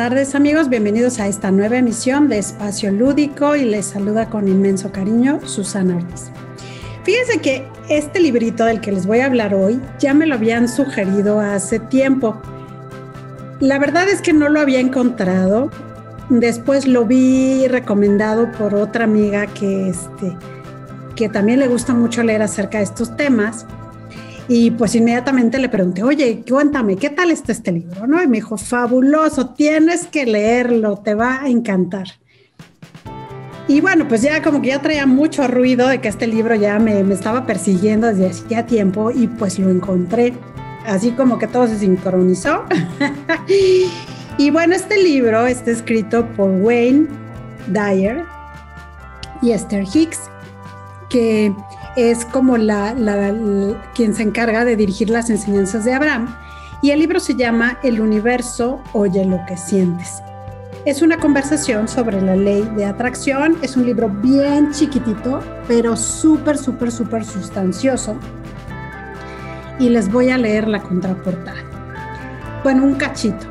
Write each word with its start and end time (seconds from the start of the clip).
tardes 0.00 0.34
amigos, 0.34 0.70
bienvenidos 0.70 1.20
a 1.20 1.28
esta 1.28 1.50
nueva 1.50 1.76
emisión 1.76 2.30
de 2.30 2.38
Espacio 2.38 2.90
Lúdico 2.90 3.54
y 3.54 3.66
les 3.66 3.84
saluda 3.84 4.30
con 4.30 4.48
inmenso 4.48 4.90
cariño 4.90 5.46
Susana 5.46 5.96
Ortiz. 5.96 6.30
Fíjense 7.04 7.38
que 7.42 7.68
este 7.90 8.18
librito 8.18 8.64
del 8.64 8.80
que 8.80 8.92
les 8.92 9.04
voy 9.04 9.20
a 9.20 9.26
hablar 9.26 9.54
hoy 9.54 9.78
ya 9.98 10.14
me 10.14 10.24
lo 10.24 10.36
habían 10.36 10.70
sugerido 10.70 11.38
hace 11.38 11.80
tiempo. 11.80 12.40
La 13.60 13.78
verdad 13.78 14.08
es 14.08 14.22
que 14.22 14.32
no 14.32 14.48
lo 14.48 14.60
había 14.60 14.80
encontrado. 14.80 15.70
Después 16.30 16.86
lo 16.88 17.04
vi 17.04 17.68
recomendado 17.68 18.50
por 18.52 18.74
otra 18.74 19.04
amiga 19.04 19.48
que, 19.48 19.90
este, 19.90 20.34
que 21.14 21.28
también 21.28 21.58
le 21.58 21.68
gusta 21.68 21.92
mucho 21.92 22.22
leer 22.22 22.40
acerca 22.40 22.78
de 22.78 22.84
estos 22.84 23.18
temas. 23.18 23.66
Y 24.52 24.72
pues 24.72 24.96
inmediatamente 24.96 25.60
le 25.60 25.68
pregunté, 25.68 26.02
oye, 26.02 26.42
cuéntame, 26.44 26.96
¿qué 26.96 27.08
tal 27.08 27.30
está 27.30 27.52
este 27.52 27.70
libro? 27.70 28.08
¿No? 28.08 28.20
Y 28.20 28.26
me 28.26 28.38
dijo, 28.38 28.56
fabuloso, 28.56 29.50
tienes 29.50 30.08
que 30.08 30.26
leerlo, 30.26 30.96
te 30.96 31.14
va 31.14 31.40
a 31.42 31.48
encantar. 31.48 32.08
Y 33.68 33.80
bueno, 33.80 34.08
pues 34.08 34.22
ya 34.22 34.42
como 34.42 34.60
que 34.60 34.66
ya 34.70 34.82
traía 34.82 35.06
mucho 35.06 35.46
ruido 35.46 35.86
de 35.86 36.00
que 36.00 36.08
este 36.08 36.26
libro 36.26 36.56
ya 36.56 36.80
me, 36.80 37.04
me 37.04 37.14
estaba 37.14 37.46
persiguiendo 37.46 38.08
desde 38.08 38.26
hacía 38.26 38.66
tiempo 38.66 39.12
y 39.12 39.28
pues 39.28 39.56
lo 39.60 39.70
encontré. 39.70 40.34
Así 40.84 41.12
como 41.12 41.38
que 41.38 41.46
todo 41.46 41.68
se 41.68 41.78
sincronizó. 41.78 42.64
y 44.36 44.50
bueno, 44.50 44.74
este 44.74 45.00
libro 45.00 45.46
está 45.46 45.70
escrito 45.70 46.26
por 46.34 46.50
Wayne 46.50 47.06
Dyer 47.68 48.24
y 49.42 49.52
Esther 49.52 49.84
Hicks, 49.94 50.22
que 51.08 51.54
es 51.96 52.24
como 52.24 52.56
la, 52.56 52.94
quien 53.94 54.14
se 54.14 54.22
encarga 54.22 54.64
de 54.64 54.76
dirigir 54.76 55.10
las 55.10 55.30
enseñanzas 55.30 55.84
de 55.84 55.92
Abraham. 55.92 56.34
Y 56.82 56.90
el 56.90 57.00
libro 57.00 57.20
se 57.20 57.34
llama 57.34 57.78
El 57.82 58.00
universo 58.00 58.82
oye 58.92 59.24
lo 59.24 59.38
que 59.46 59.56
sientes. 59.56 60.22
Es 60.86 61.02
una 61.02 61.18
conversación 61.18 61.88
sobre 61.88 62.22
la 62.22 62.36
ley 62.36 62.62
de 62.74 62.86
atracción. 62.86 63.58
Es 63.60 63.76
un 63.76 63.84
libro 63.84 64.08
bien 64.08 64.72
chiquitito, 64.72 65.40
pero 65.68 65.94
súper, 65.94 66.56
súper, 66.56 66.90
súper 66.90 67.24
sustancioso. 67.24 68.16
Y 69.78 69.90
les 69.90 70.10
voy 70.10 70.30
a 70.30 70.38
leer 70.38 70.68
la 70.68 70.82
contraportada. 70.82 71.62
Bueno, 72.62 72.84
un 72.84 72.94
cachito. 72.94 73.46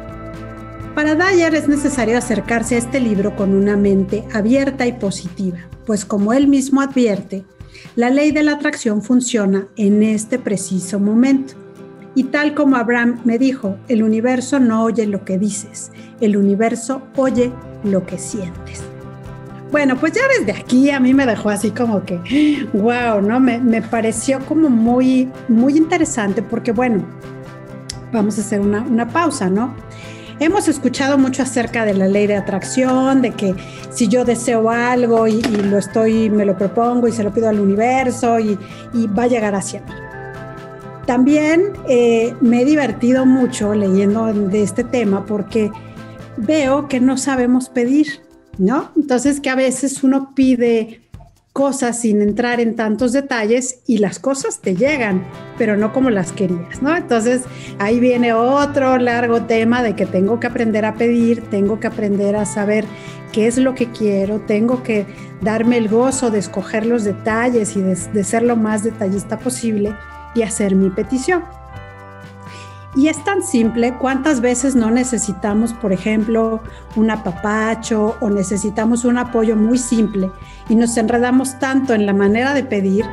Para 0.96 1.16
Dyer 1.16 1.54
es 1.54 1.68
necesario 1.68 2.18
acercarse 2.18 2.76
a 2.76 2.78
este 2.80 3.00
libro 3.00 3.36
con 3.36 3.54
una 3.54 3.78
mente 3.78 4.26
abierta 4.34 4.88
y 4.88 4.94
positiva, 4.94 5.60
pues 5.86 6.04
como 6.06 6.34
él 6.34 6.48
mismo 6.48 6.82
advierte, 6.82 7.46
la 8.00 8.10
ley 8.10 8.32
de 8.32 8.44
la 8.44 8.54
atracción 8.54 9.02
funciona 9.02 9.68
en 9.76 10.04
este 10.04 10.40
preciso 10.40 11.02
momento. 11.02 11.56
Y 12.16 12.24
tal 12.24 12.56
como 12.56 12.78
Abraham 12.78 13.20
me 13.26 13.38
dijo, 13.38 13.76
el 13.90 14.04
universo 14.04 14.58
no 14.58 14.86
oye 14.86 15.06
lo 15.06 15.26
que 15.26 15.38
dices, 15.38 15.92
el 16.22 16.38
universo 16.38 17.02
oye 17.18 17.52
lo 17.84 18.06
que 18.06 18.18
sientes. 18.18 18.84
Bueno, 19.70 19.98
pues 19.98 20.14
ya 20.14 20.22
desde 20.40 20.58
aquí 20.58 20.90
a 20.92 21.02
mí 21.02 21.14
me 21.14 21.26
dejó 21.26 21.50
así 21.50 21.72
como 21.72 22.06
que, 22.06 22.70
wow, 22.72 23.22
¿no? 23.22 23.42
Me, 23.42 23.60
me 23.60 23.82
pareció 23.82 24.40
como 24.46 24.70
muy, 24.70 25.28
muy 25.50 25.76
interesante 25.76 26.42
porque, 26.42 26.72
bueno, 26.72 27.04
vamos 28.14 28.38
a 28.38 28.42
hacer 28.42 28.62
una, 28.62 28.82
una 28.82 29.10
pausa, 29.10 29.50
¿no? 29.50 29.76
Hemos 30.40 30.70
escuchado 30.70 31.18
mucho 31.18 31.44
acerca 31.44 31.84
de 31.84 31.94
la 31.94 32.08
ley 32.08 32.26
de 32.26 32.38
atracción, 32.38 33.22
de 33.22 33.32
que 33.32 33.54
si 33.92 34.08
yo 34.08 34.24
deseo 34.24 34.70
algo 34.70 35.28
y, 35.28 35.42
lo 35.42 35.78
estoy, 35.78 36.30
me 36.30 36.46
lo 36.46 36.58
propongo 36.58 37.10
y 37.10 37.12
se 37.12 37.24
lo 37.24 37.34
pido 37.34 37.50
al 37.50 37.60
universo 37.60 38.40
y, 38.40 38.58
va 39.08 39.24
a 39.24 39.28
llegar 39.28 39.54
hacia 39.54 39.82
mí. 39.82 39.92
También 41.06 41.74
eh, 41.90 42.34
me 42.40 42.62
he 42.62 42.66
divertido 42.66 43.26
mucho 43.26 43.74
leyendo 43.74 44.32
de 44.32 44.64
este 44.64 44.86
tema 44.86 45.26
porque 45.26 45.72
veo 46.38 46.88
que 46.88 47.02
no 47.02 47.18
sabemos 47.18 47.68
pedir, 47.68 48.22
¿no? 48.58 48.92
Entonces 48.96 49.42
que 49.42 49.50
a 49.50 49.56
veces 49.56 50.04
uno 50.04 50.34
pide 50.36 51.09
cosas 51.60 52.00
sin 52.00 52.22
entrar 52.22 52.62
en 52.62 52.78
tantos 52.78 53.12
detalles 53.12 53.82
y 53.86 53.98
las 53.98 54.18
cosas 54.18 54.62
te 54.62 54.78
llegan, 54.78 55.26
pero 55.58 55.76
no 55.76 55.92
como 55.92 56.10
las 56.10 56.32
querías, 56.32 56.82
¿no? 56.82 56.96
Entonces 56.96 57.42
ahí 57.80 58.00
viene 58.00 58.32
otro 58.32 58.98
largo 58.98 59.42
tema 59.42 59.84
de 59.84 59.94
que 59.94 60.06
tengo 60.06 60.40
que 60.40 60.48
aprender 60.48 60.86
a 60.86 60.94
pedir, 60.94 61.42
tengo 61.50 61.78
que 61.82 61.88
aprender 61.88 62.38
a 62.38 62.46
saber 62.46 62.86
qué 63.34 63.48
es 63.48 63.58
lo 63.58 63.76
que 63.76 63.92
quiero, 63.92 64.40
tengo 64.40 64.84
que 64.84 65.06
darme 65.42 65.76
el 65.76 65.90
gozo 65.90 66.32
de 66.32 66.40
escoger 66.40 66.86
los 66.86 67.04
detalles 67.04 67.76
y 67.76 67.82
de, 67.82 67.98
de 68.14 68.24
ser 68.24 68.44
lo 68.44 68.56
más 68.56 68.86
detallista 68.86 69.38
posible 69.38 69.94
y 70.36 70.44
hacer 70.44 70.76
mi 70.76 70.90
petición. 70.90 71.44
Y 72.96 73.08
es 73.08 73.24
tan 73.24 73.44
simple, 73.44 73.94
¿cuántas 74.00 74.42
veces 74.42 74.76
no 74.76 74.90
necesitamos, 74.90 75.74
por 75.74 75.94
ejemplo, 75.94 76.60
un 76.96 77.12
apapacho 77.12 78.16
o 78.20 78.30
necesitamos 78.30 79.06
un 79.06 79.20
apoyo 79.20 79.56
muy 79.56 79.78
simple 79.78 80.32
y 80.70 80.76
nos 80.76 80.98
enredamos 80.98 81.60
tanto 81.60 81.94
en 81.94 82.08
la 82.08 82.14
manera 82.14 82.54
de 82.54 82.64
pedir 82.64 83.06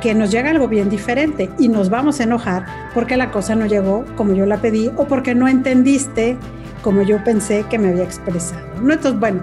que 0.00 0.14
nos 0.14 0.30
llega 0.30 0.50
algo 0.50 0.68
bien 0.68 0.88
diferente 0.88 1.50
y 1.58 1.68
nos 1.68 1.90
vamos 1.90 2.20
a 2.20 2.22
enojar 2.22 2.64
porque 2.94 3.16
la 3.16 3.30
cosa 3.30 3.54
no 3.54 3.66
llegó 3.66 4.04
como 4.16 4.32
yo 4.32 4.46
la 4.46 4.58
pedí 4.58 4.90
o 4.96 5.06
porque 5.06 5.34
no 5.34 5.46
entendiste 5.46 6.38
como 6.82 7.02
yo 7.02 7.22
pensé 7.22 7.64
que 7.68 7.78
me 7.78 7.88
había 7.88 8.04
expresado. 8.04 8.62
¿no? 8.80 8.94
Entonces, 8.94 9.20
bueno, 9.20 9.42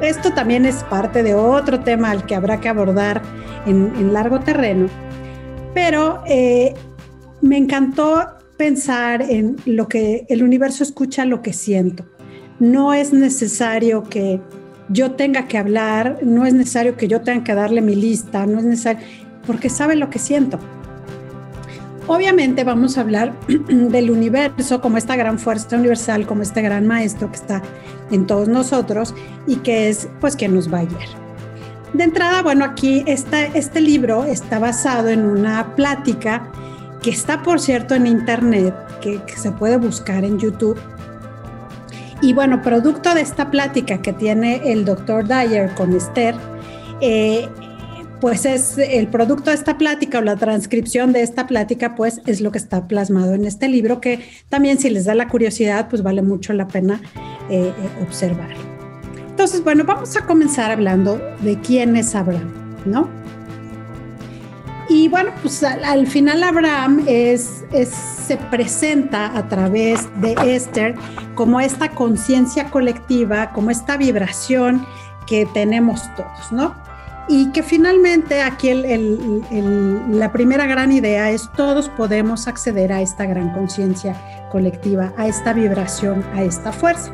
esto 0.00 0.32
también 0.32 0.64
es 0.64 0.82
parte 0.84 1.22
de 1.22 1.34
otro 1.34 1.80
tema 1.80 2.10
al 2.10 2.24
que 2.24 2.34
habrá 2.34 2.60
que 2.60 2.68
abordar 2.68 3.22
en, 3.66 4.12
largo 4.12 4.40
terreno, 4.40 4.88
pero 5.74 6.22
eh, 6.26 6.74
me 7.42 7.58
encantó 7.58 8.39
pensar 8.60 9.22
en 9.22 9.56
lo 9.64 9.88
que 9.88 10.26
el 10.28 10.42
universo 10.42 10.82
escucha, 10.82 11.24
lo 11.24 11.40
que 11.40 11.54
siento. 11.54 12.04
No 12.58 12.92
es 12.92 13.10
necesario 13.10 14.02
que 14.02 14.38
yo 14.90 15.12
tenga 15.12 15.48
que 15.48 15.56
hablar, 15.56 16.18
no 16.22 16.44
es 16.44 16.52
necesario 16.52 16.94
que 16.94 17.08
yo 17.08 17.22
tenga 17.22 17.42
que 17.42 17.54
darle 17.54 17.80
mi 17.80 17.94
lista, 17.94 18.44
no 18.44 18.58
es 18.58 18.66
necesario, 18.66 19.00
porque 19.46 19.70
sabe 19.70 19.96
lo 19.96 20.10
que 20.10 20.18
siento. 20.18 20.58
Obviamente 22.06 22.62
vamos 22.62 22.98
a 22.98 23.00
hablar 23.00 23.32
del 23.48 24.10
universo 24.10 24.82
como 24.82 24.98
esta 24.98 25.16
gran 25.16 25.38
fuerza 25.38 25.74
universal, 25.76 26.26
como 26.26 26.42
este 26.42 26.60
gran 26.60 26.86
maestro 26.86 27.30
que 27.30 27.36
está 27.36 27.62
en 28.10 28.26
todos 28.26 28.46
nosotros 28.48 29.14
y 29.46 29.56
que 29.56 29.88
es 29.88 30.06
pues 30.20 30.36
quien 30.36 30.54
nos 30.54 30.70
va 30.70 30.80
a 30.80 30.84
guiar. 30.84 31.08
De 31.94 32.04
entrada, 32.04 32.42
bueno, 32.42 32.66
aquí 32.66 33.04
este 33.06 33.80
libro 33.80 34.24
está 34.24 34.58
basado 34.58 35.08
en 35.08 35.24
una 35.24 35.74
plática 35.76 36.52
que 37.02 37.10
está 37.10 37.42
por 37.42 37.60
cierto 37.60 37.94
en 37.94 38.06
internet, 38.06 38.74
que, 39.00 39.20
se 39.36 39.52
puede 39.52 39.76
buscar 39.76 40.24
en 40.24 40.38
YouTube. 40.38 40.78
Y 42.22 42.34
bueno, 42.34 42.60
producto 42.60 43.14
de 43.14 43.22
esta 43.22 43.50
plática 43.50 44.02
que 44.02 44.12
tiene 44.12 44.72
el 44.72 44.84
doctor 44.84 45.26
Dyer 45.26 45.74
con 45.74 45.94
Esther, 45.94 46.34
eh, 47.00 47.48
pues 48.20 48.44
es 48.44 48.76
el 48.76 49.08
producto 49.08 49.50
de 49.50 49.56
esta 49.56 49.78
plática 49.78 50.18
o 50.18 50.20
la 50.20 50.36
transcripción 50.36 51.12
de 51.12 51.22
esta 51.22 51.46
plática, 51.46 51.94
pues 51.94 52.20
es 52.26 52.42
lo 52.42 52.52
que 52.52 52.58
está 52.58 52.86
plasmado 52.86 53.32
en 53.32 53.46
este 53.46 53.68
libro, 53.68 54.02
que 54.02 54.20
también 54.50 54.78
si 54.78 54.90
les 54.90 55.06
da 55.06 55.14
la 55.14 55.28
curiosidad, 55.28 55.88
pues 55.88 56.02
vale 56.02 56.20
mucho 56.20 56.52
la 56.52 56.68
pena 56.68 57.00
eh, 57.48 57.72
eh, 57.74 58.02
observar. 58.02 58.50
Entonces, 59.30 59.64
bueno, 59.64 59.84
vamos 59.84 60.14
a 60.16 60.26
comenzar 60.26 60.70
hablando 60.70 61.18
de 61.40 61.58
quién 61.60 61.96
es 61.96 62.14
Abraham, 62.14 62.52
¿no? 62.84 63.19
Y 64.90 65.06
bueno, 65.06 65.30
pues 65.40 65.62
al, 65.62 66.08
final 66.08 66.42
Abraham 66.42 67.04
es, 67.06 67.64
se 68.26 68.36
presenta 68.36 69.38
a 69.38 69.46
través 69.46 70.08
de 70.20 70.34
Esther 70.44 70.96
como 71.36 71.60
esta 71.60 71.90
conciencia 71.90 72.70
colectiva, 72.70 73.52
como 73.52 73.70
esta 73.70 73.96
vibración 73.96 74.84
que 75.28 75.46
tenemos 75.46 76.02
todos, 76.16 76.50
¿no? 76.50 76.74
Y 77.28 77.52
que 77.52 77.62
finalmente 77.62 78.42
aquí 78.42 78.74
la 78.74 80.32
primera 80.32 80.66
gran 80.66 80.90
idea 80.90 81.30
es 81.30 81.48
todos 81.52 81.88
podemos 81.90 82.48
acceder 82.48 82.92
a 82.92 83.00
esta 83.00 83.26
gran 83.26 83.52
conciencia 83.52 84.20
colectiva, 84.50 85.12
a 85.16 85.28
esta 85.28 85.52
vibración, 85.52 86.24
a 86.34 86.42
esta 86.42 86.72
fuerza. 86.72 87.12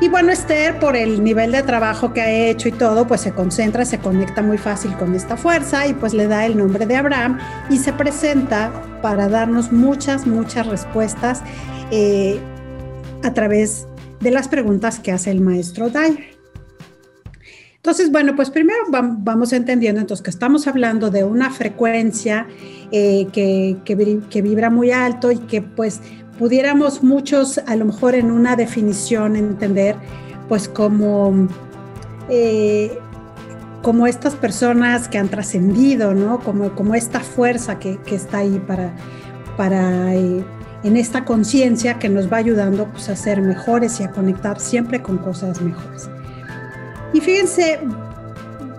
Y 0.00 0.08
bueno, 0.08 0.32
Esther, 0.32 0.78
por 0.80 0.96
el 0.96 1.22
nivel 1.22 1.52
de 1.52 1.62
trabajo 1.62 2.12
que 2.12 2.20
ha 2.20 2.30
hecho 2.30 2.68
y 2.68 2.72
todo, 2.72 3.06
pues 3.06 3.20
se 3.20 3.32
concentra, 3.32 3.84
se 3.84 3.98
conecta 3.98 4.42
muy 4.42 4.58
fácil 4.58 4.92
con 4.96 5.14
esta 5.14 5.36
fuerza 5.36 5.86
y 5.86 5.94
pues 5.94 6.12
le 6.12 6.26
da 6.26 6.44
el 6.44 6.56
nombre 6.58 6.84
de 6.84 6.96
Abraham 6.96 7.38
y 7.70 7.78
se 7.78 7.92
presenta 7.92 8.72
para 9.02 9.28
darnos 9.28 9.72
muchas, 9.72 10.26
muchas 10.26 10.66
respuestas 10.66 11.42
eh, 11.90 12.40
a 13.22 13.32
través 13.32 13.86
de 14.20 14.30
las 14.30 14.48
preguntas 14.48 14.98
que 14.98 15.12
hace 15.12 15.30
el 15.30 15.40
maestro 15.40 15.90
Dyer. 15.90 16.34
Entonces, 17.76 18.10
bueno, 18.10 18.34
pues 18.34 18.48
primero 18.48 18.78
vamos 18.88 19.52
entendiendo 19.52 20.00
entonces 20.00 20.24
que 20.24 20.30
estamos 20.30 20.66
hablando 20.66 21.10
de 21.10 21.22
una 21.22 21.50
frecuencia 21.50 22.46
eh, 22.90 23.26
que, 23.30 23.76
que, 23.84 24.42
vibra 24.42 24.70
muy 24.70 24.90
alto 24.90 25.30
y 25.30 25.36
que 25.36 25.60
pues 25.60 26.00
pudiéramos 26.38 27.02
muchos 27.02 27.58
a 27.58 27.76
lo 27.76 27.86
mejor 27.86 28.14
en 28.14 28.30
una 28.30 28.56
definición 28.56 29.36
entender 29.36 29.96
pues 30.48 30.68
como, 30.68 31.48
eh, 32.28 32.98
como 33.82 34.06
estas 34.06 34.34
personas 34.34 35.08
que 35.08 35.18
han 35.18 35.28
trascendido, 35.28 36.14
¿no? 36.14 36.40
Como, 36.40 36.74
como 36.74 36.94
esta 36.94 37.20
fuerza 37.20 37.78
que, 37.78 37.98
está 38.06 38.38
ahí 38.38 38.62
para, 38.66 38.92
para 39.56 40.14
eh, 40.14 40.44
en 40.82 40.96
esta 40.96 41.24
conciencia 41.24 41.98
que 41.98 42.08
nos 42.08 42.30
va 42.30 42.36
ayudando 42.36 42.86
pues, 42.86 43.08
a 43.08 43.16
ser 43.16 43.40
mejores 43.40 44.00
y 44.00 44.04
a 44.04 44.10
conectar 44.10 44.60
siempre 44.60 45.02
con 45.02 45.18
cosas 45.18 45.60
mejores. 45.62 46.10
Y 47.14 47.20
fíjense, 47.20 47.80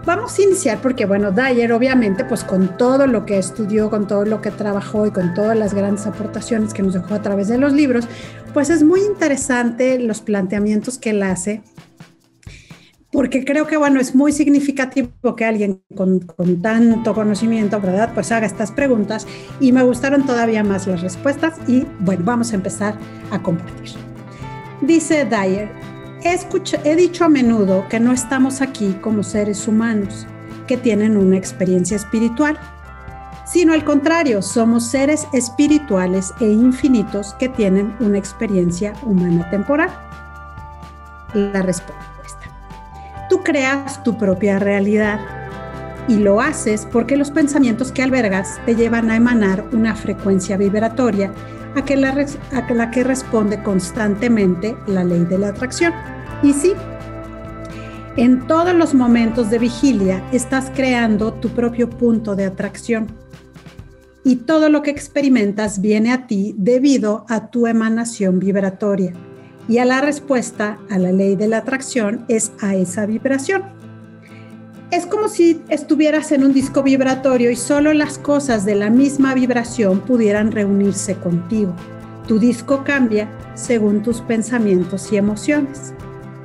vamos 0.06 0.38
a 0.38 0.42
iniciar 0.42 0.82
porque, 0.82 1.06
bueno, 1.06 1.32
Dyer 1.32 1.72
obviamente, 1.74 2.24
pues 2.26 2.44
con 2.44 2.78
todo 2.78 3.08
lo 3.08 3.26
que 3.26 3.38
estudió, 3.38 3.90
con 3.90 4.08
todo 4.08 4.26
lo 4.26 4.42
que 4.42 4.52
trabajó 4.52 5.08
y 5.08 5.12
con 5.12 5.34
todas 5.34 5.58
las 5.58 5.74
grandes 5.74 6.06
aportaciones 6.08 6.74
que 6.74 6.84
nos 6.84 6.94
dejó 6.94 7.14
a 7.14 7.22
través 7.22 7.48
de 7.48 7.58
los 7.58 7.74
libros, 7.74 8.08
pues 8.54 8.70
es 8.70 8.84
muy 8.84 9.02
interesante 9.02 10.00
los 10.00 10.22
planteamientos 10.22 10.98
que 10.98 11.12
él 11.12 11.24
hace 11.24 11.62
porque 13.16 13.46
creo 13.46 13.66
que, 13.66 13.78
bueno, 13.78 14.02
es 14.02 14.14
muy 14.14 14.34
significativo 14.34 15.38
que 15.38 15.46
alguien 15.46 15.82
con, 15.96 16.20
con, 16.20 16.62
tanto 16.62 17.14
conocimiento, 17.14 17.80
¿verdad? 17.80 18.12
Pues 18.14 18.30
haga 18.34 18.46
estas 18.46 18.74
preguntas 18.74 19.26
y 19.62 19.72
me 19.72 19.84
gustaron 19.84 20.26
todavía 20.26 20.66
más 20.66 20.86
las 20.86 21.02
respuestas 21.02 21.54
y, 21.66 21.86
bueno, 22.02 22.24
vamos 22.26 22.52
a 22.52 22.56
empezar 22.56 22.98
a 23.32 23.42
compartir. 23.42 23.92
Dice 24.82 25.24
Dyer, 25.24 25.70
he, 26.26 26.96
dicho 26.96 27.26
a 27.26 27.30
menudo 27.30 27.88
que 27.88 28.00
no 28.00 28.12
estamos 28.12 28.62
aquí 28.62 28.98
como 29.02 29.24
seres 29.24 29.68
humanos 29.68 30.26
que 30.68 30.78
tienen 30.78 31.18
una 31.18 31.38
experiencia 31.38 31.96
espiritual, 31.96 32.58
sino 33.46 33.74
al 33.74 33.86
contrario, 33.86 34.42
somos 34.42 34.88
seres 34.88 35.28
espirituales 35.34 36.34
e 36.40 36.46
infinitos 36.46 37.36
que 37.36 37.50
tienen 37.50 37.96
una 38.00 38.18
experiencia 38.18 38.94
humana 39.04 39.48
temporal. 39.52 39.90
La 41.34 41.62
respuesta 41.62 42.06
tú 43.30 43.44
creas 43.44 44.04
tu 44.04 44.18
propia 44.18 44.60
realidad 44.60 45.20
y 46.08 46.18
lo 46.18 46.42
haces 46.42 46.88
porque 46.92 47.18
los 47.18 47.32
pensamientos 47.32 47.92
que 47.92 48.04
albergas 48.04 48.60
te 48.66 48.76
llevan 48.76 49.10
a 49.10 49.16
emanar 49.16 49.66
una 49.72 49.96
frecuencia 49.96 50.58
vibratoria 50.58 51.32
a 51.76 52.74
la 52.74 52.92
que 52.92 53.04
responde 53.04 53.62
constantemente 53.62 54.78
la 54.88 55.04
ley 55.04 55.26
de 55.26 55.38
la 55.38 55.50
atracción. 55.50 56.15
Y 56.46 56.54
sí, 56.54 56.74
en 58.18 58.46
todos 58.46 58.76
los 58.76 58.94
momentos 58.94 59.50
de 59.50 59.58
vigilia 59.58 60.24
estás 60.32 60.72
creando 60.76 61.34
tu 61.34 61.50
propio 61.50 61.90
punto 61.90 62.36
de 62.36 62.46
atracción 62.46 63.08
y 64.24 64.36
todo 64.36 64.70
lo 64.70 64.84
que 64.84 64.92
experimentas 64.92 65.82
viene 65.82 66.14
a 66.14 66.28
ti 66.28 66.54
debido 66.56 67.26
a 67.30 67.48
tu 67.48 67.66
emanación 67.66 68.38
vibratoria 68.38 69.12
y 69.68 69.80
a 69.80 69.86
la 69.86 70.02
respuesta 70.02 70.78
a 70.92 71.00
la 71.00 71.12
ley 71.12 71.36
de 71.36 71.48
la 71.48 71.58
atracción 71.58 72.26
es 72.28 72.52
a 72.62 72.76
esa 72.76 73.08
vibración. 73.08 73.64
Es 74.92 75.08
como 75.08 75.30
si 75.30 75.64
estuvieras 75.70 76.32
en 76.32 76.44
un 76.44 76.54
disco 76.54 76.84
vibratorio 76.84 77.50
y 77.50 77.56
solo 77.56 77.92
las 77.92 78.20
cosas 78.20 78.66
de 78.66 78.76
la 78.76 78.92
misma 78.92 79.34
vibración 79.34 80.00
pudieran 80.02 80.52
reunirse 80.52 81.16
contigo. 81.16 81.74
Tu 82.28 82.38
disco 82.38 82.84
cambia 82.84 83.28
según 83.56 84.04
tus 84.04 84.22
pensamientos 84.22 85.12
y 85.12 85.18
emociones. 85.18 85.96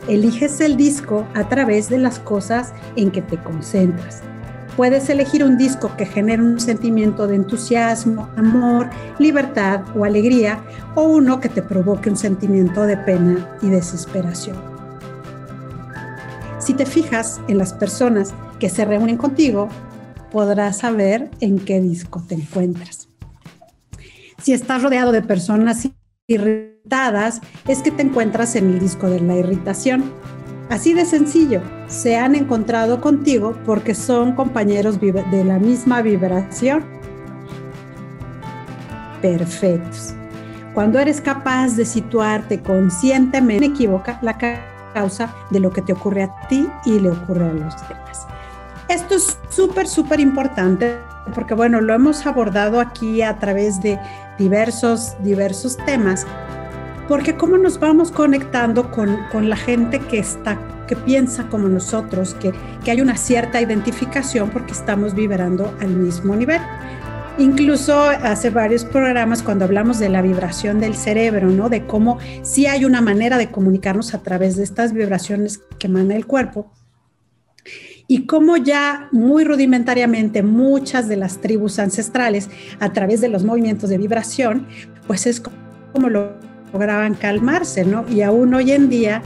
Eliges 0.09 0.61
el 0.61 0.77
disco 0.77 1.27
a 1.35 1.49
través 1.49 1.89
de 1.89 1.99
las 1.99 2.19
cosas 2.19 2.73
en 2.97 3.11
que 3.11 3.23
te 3.23 3.37
concentras. 3.39 4.23
Puedes 4.77 5.11
elegir 5.11 5.45
un 5.45 5.59
disco 5.59 5.95
que 5.97 6.07
genere 6.07 6.43
un 6.43 6.59
sentimiento 6.59 7.27
de 7.27 7.37
entusiasmo, 7.37 8.31
amor, 8.37 8.89
libertad 9.19 9.83
o 9.97 10.05
alegría, 10.05 10.65
o 10.95 11.03
uno 11.03 11.41
que 11.41 11.49
te 11.49 11.63
provoque 11.63 12.09
un 12.09 12.17
sentimiento 12.17 12.83
de 12.85 12.97
pena 12.97 13.47
y 13.63 13.69
desesperación. 13.69 14.57
Si 16.59 16.75
te 16.75 16.87
fijas 16.87 17.41
en 17.49 17.59
las 17.59 17.73
personas 17.73 18.33
que 18.59 18.69
se 18.69 18.85
reúnen 18.85 19.17
contigo, 19.17 19.69
podrás 20.31 20.79
saber 20.79 21.31
en 21.41 21.59
qué 21.59 21.81
disco 21.81 22.23
te 22.27 22.37
encuentras. 22.37 23.09
Si 24.39 24.53
estás 24.53 24.83
rodeado 24.83 25.13
de 25.13 25.23
personas 25.23 25.89
irritadas, 26.85 27.41
es 27.69 27.83
que 27.83 27.91
te 27.91 28.03
encuentras 28.03 28.57
en 28.57 28.71
el 28.71 28.81
disco 28.81 29.09
de 29.09 29.21
la 29.21 29.37
irritación. 29.37 30.13
Así 30.69 30.95
de 30.95 31.05
sencillo, 31.05 31.63
se 31.89 32.17
han 32.17 32.35
encontrado 32.35 33.01
contigo 33.01 33.57
porque 33.67 33.95
son 33.95 34.35
compañeros 34.35 35.01
de 35.01 35.45
la 35.45 35.59
misma 35.59 36.01
vibración. 36.01 36.85
Perfectos. 39.21 40.15
Cuando 40.75 40.99
eres 41.01 41.21
capaz 41.21 41.77
de 41.77 41.85
situarte 41.85 42.61
conscientemente, 42.61 43.67
equivoca 43.67 44.19
la 44.23 44.39
causa 44.95 45.35
de 45.51 45.61
lo 45.61 45.71
que 45.73 45.83
te 45.83 45.93
ocurre 45.93 46.23
a 46.23 46.49
ti 46.49 46.69
y 46.85 47.01
le 47.01 47.11
ocurre 47.11 47.51
a 47.51 47.53
los 47.53 47.75
demás. 47.89 48.27
Esto 48.89 49.17
es 49.17 49.39
súper, 49.51 49.87
súper 49.89 50.21
importante 50.21 50.97
porque, 51.35 51.55
bueno, 51.55 51.81
lo 51.81 51.95
hemos 51.95 52.25
abordado 52.27 52.81
aquí 52.81 53.23
a 53.23 53.39
través 53.39 53.81
de 53.83 53.99
diversos, 54.39 55.17
diversos 55.23 55.77
temas 55.85 56.27
porque 57.11 57.35
cómo 57.35 57.59
nos 57.59 57.81
vamos 57.81 58.13
conectando 58.13 58.93
con, 58.93 59.19
con, 59.33 59.51
la 59.51 59.57
gente 59.57 59.99
que 59.99 60.21
está, 60.21 60.57
que 60.87 60.95
piensa 60.95 61.49
como 61.49 61.69
nosotros, 61.69 62.35
que, 62.35 62.53
que 62.85 62.93
hay 62.93 63.01
una 63.01 63.17
cierta 63.17 63.61
identificación 63.61 64.49
porque 64.51 64.71
estamos 64.71 65.13
vibrando 65.13 65.77
al 65.81 65.89
mismo 65.89 66.37
nivel. 66.37 66.61
Incluso 67.37 68.01
hace 68.01 68.51
varios 68.51 68.85
programas 68.85 69.43
cuando 69.43 69.65
hablamos 69.65 69.99
de 69.99 70.09
la 70.09 70.23
vibración 70.23 70.79
del 70.79 70.95
cerebro, 70.95 71.49
¿no? 71.49 71.69
De 71.69 71.85
cómo 71.85 72.19
sí 72.43 72.67
hay 72.67 72.85
una 72.85 73.01
manera 73.01 73.39
de 73.39 73.51
comunicarnos 73.51 74.15
a 74.15 74.23
través 74.23 74.55
de 74.55 74.63
estas 74.63 74.93
vibraciones 74.93 75.61
que 75.81 75.89
emana 75.89 76.15
el 76.15 76.27
cuerpo. 76.27 76.71
Y 78.07 78.27
cómo 78.27 78.57
ya 78.57 79.09
muy 79.11 79.43
rudimentariamente 79.43 80.45
muchas 80.45 81.09
de 81.09 81.17
las 81.17 81.41
tribus 81.41 81.81
ancestrales, 81.81 82.51
a 82.79 82.93
través 82.93 83.21
de 83.21 83.29
los 83.29 83.43
movimientos 83.43 83.91
de 83.91 83.99
vibración, 83.99 84.69
pues 85.09 85.27
es 85.27 85.43
como 85.93 86.09
lo 86.09 86.50
lograban 86.73 87.15
calmarse, 87.15 87.85
¿no? 87.85 88.05
Y 88.09 88.23
aún 88.23 88.55
hoy 88.55 88.73
en 88.73 88.89
día 88.89 89.23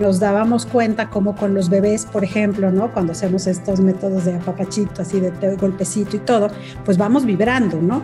nos 0.00 0.20
dábamos 0.20 0.66
cuenta 0.66 1.08
como 1.08 1.36
con 1.36 1.54
los 1.54 1.68
bebés, 1.68 2.06
por 2.06 2.24
ejemplo, 2.24 2.70
¿no? 2.70 2.92
Cuando 2.92 3.12
hacemos 3.12 3.46
estos 3.46 3.80
métodos 3.80 4.24
de 4.24 4.34
apapachito, 4.34 5.02
así 5.02 5.20
de 5.20 5.56
golpecito 5.56 6.16
y 6.16 6.20
todo, 6.20 6.50
pues 6.84 6.98
vamos 6.98 7.24
vibrando, 7.24 7.80
¿no? 7.80 8.02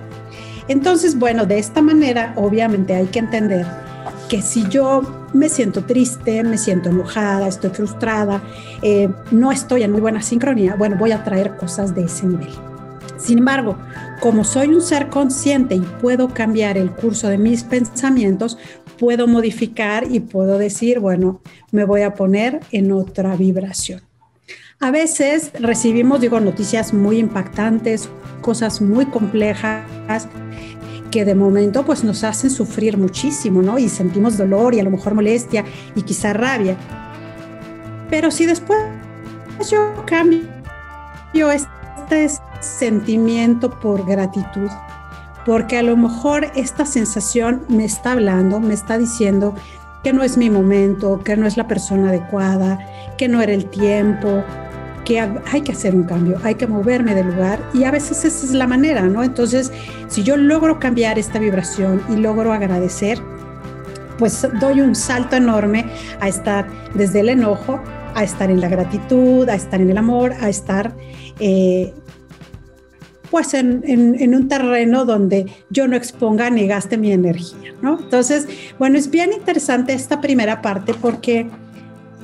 Entonces, 0.68 1.18
bueno, 1.18 1.46
de 1.46 1.58
esta 1.58 1.82
manera, 1.82 2.32
obviamente 2.36 2.94
hay 2.94 3.06
que 3.06 3.18
entender 3.18 3.66
que 4.28 4.40
si 4.40 4.68
yo 4.68 5.02
me 5.32 5.48
siento 5.48 5.84
triste, 5.84 6.44
me 6.44 6.56
siento 6.56 6.90
enojada, 6.90 7.48
estoy 7.48 7.70
frustrada, 7.70 8.40
eh, 8.80 9.08
no 9.32 9.50
estoy 9.50 9.82
en 9.82 9.90
muy 9.90 10.00
buena 10.00 10.22
sincronía, 10.22 10.76
bueno, 10.76 10.96
voy 10.96 11.10
a 11.10 11.24
traer 11.24 11.56
cosas 11.56 11.94
de 11.94 12.04
ese 12.04 12.26
nivel. 12.26 12.50
Sin 13.16 13.38
embargo, 13.38 13.76
como 14.20 14.44
soy 14.44 14.68
un 14.68 14.82
ser 14.82 15.08
consciente 15.08 15.74
y 15.74 15.80
puedo 15.80 16.28
cambiar 16.28 16.76
el 16.76 16.90
curso 16.90 17.28
de 17.28 17.38
mis 17.38 17.64
pensamientos, 17.64 18.58
puedo 18.98 19.26
modificar 19.26 20.04
y 20.10 20.20
puedo 20.20 20.58
decir, 20.58 21.00
bueno, 21.00 21.40
me 21.72 21.84
voy 21.84 22.02
a 22.02 22.14
poner 22.14 22.60
en 22.70 22.92
otra 22.92 23.34
vibración. 23.34 24.02
A 24.78 24.90
veces 24.90 25.52
recibimos, 25.58 26.20
digo, 26.20 26.38
noticias 26.40 26.92
muy 26.92 27.18
impactantes, 27.18 28.08
cosas 28.40 28.80
muy 28.80 29.06
complejas 29.06 30.28
que 31.10 31.24
de 31.24 31.34
momento 31.34 31.84
pues 31.84 32.04
nos 32.04 32.22
hacen 32.24 32.50
sufrir 32.50 32.96
muchísimo, 32.96 33.62
¿no? 33.62 33.78
Y 33.78 33.88
sentimos 33.88 34.38
dolor 34.38 34.74
y 34.74 34.80
a 34.80 34.84
lo 34.84 34.90
mejor 34.90 35.14
molestia 35.14 35.64
y 35.94 36.02
quizá 36.02 36.32
rabia. 36.32 36.76
Pero 38.08 38.30
si 38.30 38.46
después 38.46 38.78
yo 39.70 40.04
cambio 40.06 40.42
este 41.50 41.79
sentimiento 42.60 43.70
por 43.80 44.06
gratitud, 44.06 44.70
porque 45.46 45.78
a 45.78 45.82
lo 45.82 45.96
mejor 45.96 46.46
esta 46.54 46.84
sensación 46.84 47.62
me 47.68 47.84
está 47.84 48.12
hablando, 48.12 48.60
me 48.60 48.74
está 48.74 48.98
diciendo 48.98 49.54
que 50.02 50.12
no 50.12 50.22
es 50.22 50.36
mi 50.36 50.50
momento, 50.50 51.20
que 51.24 51.36
no 51.36 51.46
es 51.46 51.56
la 51.56 51.66
persona 51.66 52.08
adecuada, 52.08 52.78
que 53.18 53.28
no 53.28 53.42
era 53.42 53.52
el 53.52 53.66
tiempo, 53.66 54.42
que 55.04 55.20
hay 55.20 55.60
que 55.62 55.72
hacer 55.72 55.94
un 55.94 56.04
cambio, 56.04 56.38
hay 56.42 56.54
que 56.54 56.66
moverme 56.66 57.14
del 57.14 57.28
lugar 57.28 57.58
y 57.74 57.84
a 57.84 57.90
veces 57.90 58.24
esa 58.24 58.46
es 58.46 58.52
la 58.52 58.66
manera, 58.66 59.02
¿no? 59.02 59.22
Entonces, 59.22 59.72
si 60.08 60.22
yo 60.22 60.36
logro 60.36 60.78
cambiar 60.78 61.18
esta 61.18 61.38
vibración 61.38 62.02
y 62.08 62.16
logro 62.16 62.52
agradecer, 62.52 63.18
pues 64.18 64.46
doy 64.60 64.80
un 64.80 64.94
salto 64.94 65.36
enorme 65.36 65.86
a 66.20 66.28
estar 66.28 66.66
desde 66.94 67.20
el 67.20 67.30
enojo, 67.30 67.80
a 68.14 68.22
estar 68.22 68.50
en 68.50 68.60
la 68.60 68.68
gratitud, 68.68 69.48
a 69.48 69.54
estar 69.54 69.80
en 69.80 69.90
el 69.90 69.98
amor, 69.98 70.34
a 70.40 70.48
estar 70.48 70.94
eh, 71.38 71.94
pues 73.30 73.54
en, 73.54 74.34
un 74.34 74.48
terreno 74.48 75.04
donde 75.04 75.46
yo 75.70 75.86
no 75.86 75.96
exponga 75.96 76.50
ni 76.50 76.66
gaste 76.66 76.98
mi 76.98 77.12
energía, 77.12 77.72
¿no? 77.80 77.98
Entonces, 78.00 78.48
bueno, 78.78 78.98
es 78.98 79.10
bien 79.10 79.32
interesante 79.32 79.92
esta 79.92 80.20
primera 80.20 80.60
parte 80.60 80.94
porque 80.94 81.48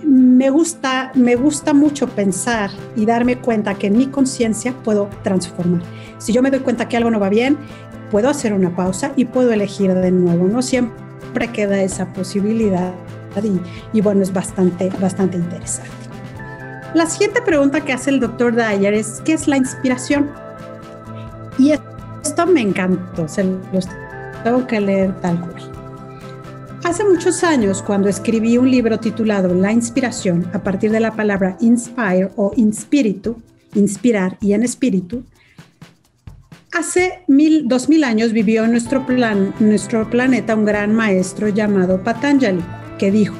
me 0.05 0.51
gusta, 0.51 1.13
me 1.15 1.37
gusta 1.37 1.73
mucho 1.73 2.09
pensar 2.09 2.71
y 2.97 3.07
darme 3.07 3.39
cuenta 3.39 3.75
que 3.75 3.87
en 3.87 3.97
mi 3.97 4.07
conciencia 4.07 4.73
puedo 4.85 5.09
transformar. 5.23 5.83
Si 6.19 6.33
yo 6.33 6.43
me 6.43 6.51
doy 6.51 6.61
cuenta 6.61 6.89
que 6.89 6.97
algo 6.97 7.11
no 7.11 7.21
va 7.21 7.29
bien, 7.29 7.57
puedo 8.11 8.29
hacer 8.29 8.53
una 8.53 8.75
pausa 8.75 9.13
y 9.17 9.27
puedo 9.27 9.53
elegir 9.53 9.95
de 9.95 10.11
nuevo, 10.11 10.49
¿no? 10.49 10.61
Siempre 10.63 11.49
queda 11.53 11.81
esa 11.83 12.13
posibilidad 12.13 12.93
y, 13.43 13.61
y 13.97 14.01
bueno, 14.01 14.23
es 14.23 14.33
bastante, 14.33 14.91
bastante 15.01 15.37
interesante. 15.37 15.91
La 16.95 17.07
siguiente 17.07 17.43
pregunta 17.43 17.83
que 17.83 17.93
hace 17.93 18.11
el 18.11 18.21
doctor 18.21 18.55
Dyer 18.55 18.95
es, 18.95 19.21
¿qué 19.25 19.35
es 19.35 19.47
la 19.47 19.59
inspiración? 19.59 20.31
Y 21.59 21.73
esto 22.23 22.47
me 22.47 22.61
encantó, 22.61 23.29
se 23.29 23.45
los 23.73 23.89
tengo 24.45 24.67
que 24.67 24.81
leer 24.81 25.21
tal 25.21 25.41
cual. 25.41 25.77
Hace 26.85 27.05
muchos 27.05 27.43
años, 27.43 27.83
cuando 27.83 28.09
escribí 28.09 28.59
un 28.59 28.71
libro 28.71 29.01
titulado 29.01 29.53
La 29.55 29.73
inspiración, 29.73 30.47
a 30.53 30.63
partir 30.63 30.93
de 30.93 31.01
la 31.01 31.17
palabra 31.17 31.57
inspire 31.61 32.31
o 32.37 32.53
inspiritu, 32.57 33.43
inspirar 33.75 34.39
y 34.41 34.53
en 34.53 34.63
espíritu, 34.63 35.25
hace 36.73 37.25
dos 37.65 37.89
mil 37.89 38.05
años 38.05 38.33
vivió 38.33 38.65
en 38.65 38.71
nuestro, 38.71 39.05
plan, 39.05 39.53
nuestro 39.59 40.09
planeta 40.09 40.55
un 40.55 40.65
gran 40.65 40.95
maestro 40.95 41.49
llamado 41.49 42.05
Patanjali, 42.05 42.63
que 42.99 43.11
dijo, 43.11 43.35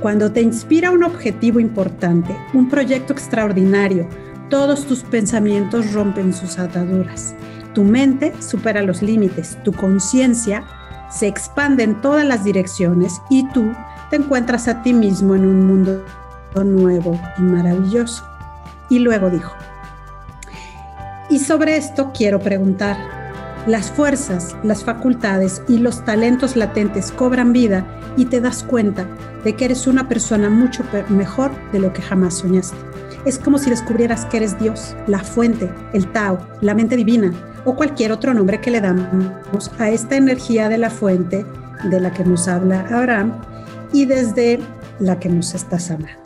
cuando 0.00 0.32
te 0.32 0.42
inspira 0.42 0.90
un 0.90 1.04
objetivo 1.04 1.60
importante, 1.60 2.36
un 2.54 2.68
proyecto 2.68 3.12
extraordinario, 3.12 4.08
todos 4.48 4.86
tus 4.86 5.00
pensamientos 5.00 5.92
rompen 5.92 6.32
sus 6.32 6.58
ataduras. 6.58 7.34
Tu 7.74 7.82
mente 7.82 8.32
supera 8.40 8.82
los 8.82 9.02
límites, 9.02 9.58
tu 9.64 9.72
conciencia 9.72 10.64
se 11.10 11.26
expande 11.26 11.82
en 11.82 12.00
todas 12.00 12.24
las 12.24 12.44
direcciones 12.44 13.20
y 13.30 13.48
tú 13.48 13.72
te 14.10 14.16
encuentras 14.16 14.68
a 14.68 14.82
ti 14.82 14.92
mismo 14.92 15.34
en 15.34 15.46
un 15.46 15.66
mundo 15.66 16.04
nuevo 16.62 17.18
y 17.38 17.42
maravilloso. 17.42 18.24
Y 18.88 19.00
luego 19.00 19.30
dijo, 19.30 19.52
y 21.30 21.38
sobre 21.38 21.76
esto 21.76 22.12
quiero 22.14 22.38
preguntar, 22.38 22.96
las 23.66 23.90
fuerzas, 23.90 24.54
las 24.62 24.84
facultades 24.84 25.62
y 25.68 25.78
los 25.78 26.04
talentos 26.04 26.54
latentes 26.54 27.10
cobran 27.10 27.52
vida 27.52 27.86
y 28.16 28.26
te 28.26 28.40
das 28.40 28.62
cuenta 28.62 29.08
de 29.42 29.56
que 29.56 29.64
eres 29.64 29.86
una 29.86 30.06
persona 30.06 30.50
mucho 30.50 30.84
mejor 31.08 31.50
de 31.72 31.80
lo 31.80 31.92
que 31.92 32.02
jamás 32.02 32.34
soñaste. 32.34 32.93
Es 33.24 33.38
como 33.38 33.58
si 33.58 33.70
descubrieras 33.70 34.26
que 34.26 34.36
eres 34.36 34.58
Dios, 34.58 34.94
la 35.06 35.20
fuente, 35.20 35.70
el 35.92 36.10
Tao, 36.12 36.38
la 36.60 36.74
mente 36.74 36.96
divina, 36.96 37.32
o 37.64 37.74
cualquier 37.74 38.12
otro 38.12 38.34
nombre 38.34 38.60
que 38.60 38.70
le 38.70 38.80
damos 38.80 39.70
a 39.78 39.90
esta 39.90 40.16
energía 40.16 40.68
de 40.68 40.78
la 40.78 40.90
fuente 40.90 41.46
de 41.84 42.00
la 42.00 42.12
que 42.12 42.24
nos 42.24 42.48
habla 42.48 42.86
Abraham 42.90 43.32
y 43.92 44.04
desde 44.04 44.60
la 45.00 45.18
que 45.18 45.28
nos 45.28 45.54
está 45.54 45.78
sanando. 45.78 46.24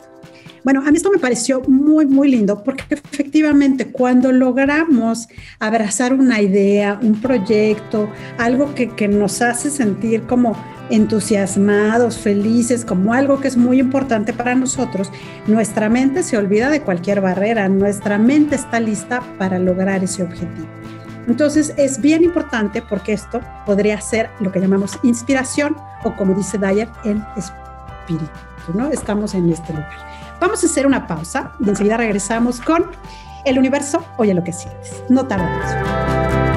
Bueno, 0.63 0.81
a 0.85 0.91
mí 0.91 0.97
esto 0.97 1.09
me 1.09 1.19
pareció 1.19 1.61
muy, 1.67 2.05
muy 2.05 2.29
lindo 2.29 2.63
porque 2.63 2.83
efectivamente 2.89 3.91
cuando 3.91 4.31
logramos 4.31 5.27
abrazar 5.59 6.13
una 6.13 6.41
idea, 6.41 6.99
un 7.01 7.21
proyecto, 7.21 8.09
algo 8.37 8.75
que, 8.75 8.89
que 8.89 9.07
nos 9.07 9.41
hace 9.41 9.69
sentir 9.69 10.23
como 10.23 10.55
entusiasmados, 10.89 12.17
felices, 12.17 12.85
como 12.85 13.13
algo 13.13 13.39
que 13.39 13.47
es 13.47 13.57
muy 13.57 13.79
importante 13.79 14.33
para 14.33 14.55
nosotros, 14.55 15.11
nuestra 15.47 15.89
mente 15.89 16.23
se 16.23 16.37
olvida 16.37 16.69
de 16.69 16.81
cualquier 16.81 17.21
barrera, 17.21 17.69
nuestra 17.69 18.17
mente 18.17 18.55
está 18.55 18.79
lista 18.79 19.21
para 19.37 19.59
lograr 19.59 20.03
ese 20.03 20.23
objetivo. 20.23 20.67
Entonces 21.27 21.73
es 21.77 22.01
bien 22.01 22.23
importante 22.23 22.81
porque 22.81 23.13
esto 23.13 23.41
podría 23.65 24.01
ser 24.01 24.29
lo 24.39 24.51
que 24.51 24.59
llamamos 24.59 24.97
inspiración 25.03 25.75
o 26.03 26.15
como 26.15 26.33
dice 26.33 26.57
Dyer, 26.57 26.89
el 27.03 27.23
espíritu, 27.37 28.31
¿no? 28.73 28.87
Estamos 28.87 29.35
en 29.35 29.49
este 29.51 29.73
lugar. 29.73 30.09
Vamos 30.39 30.63
a 30.63 30.65
hacer 30.65 30.87
una 30.87 31.05
pausa 31.05 31.51
y 31.59 31.69
enseguida 31.69 31.97
regresamos 31.97 32.59
con 32.59 32.85
el 33.45 33.59
universo, 33.59 34.03
oye 34.17 34.33
lo 34.33 34.43
que 34.43 34.53
sientes. 34.53 35.03
No 35.09 35.27
tardamos. 35.27 36.48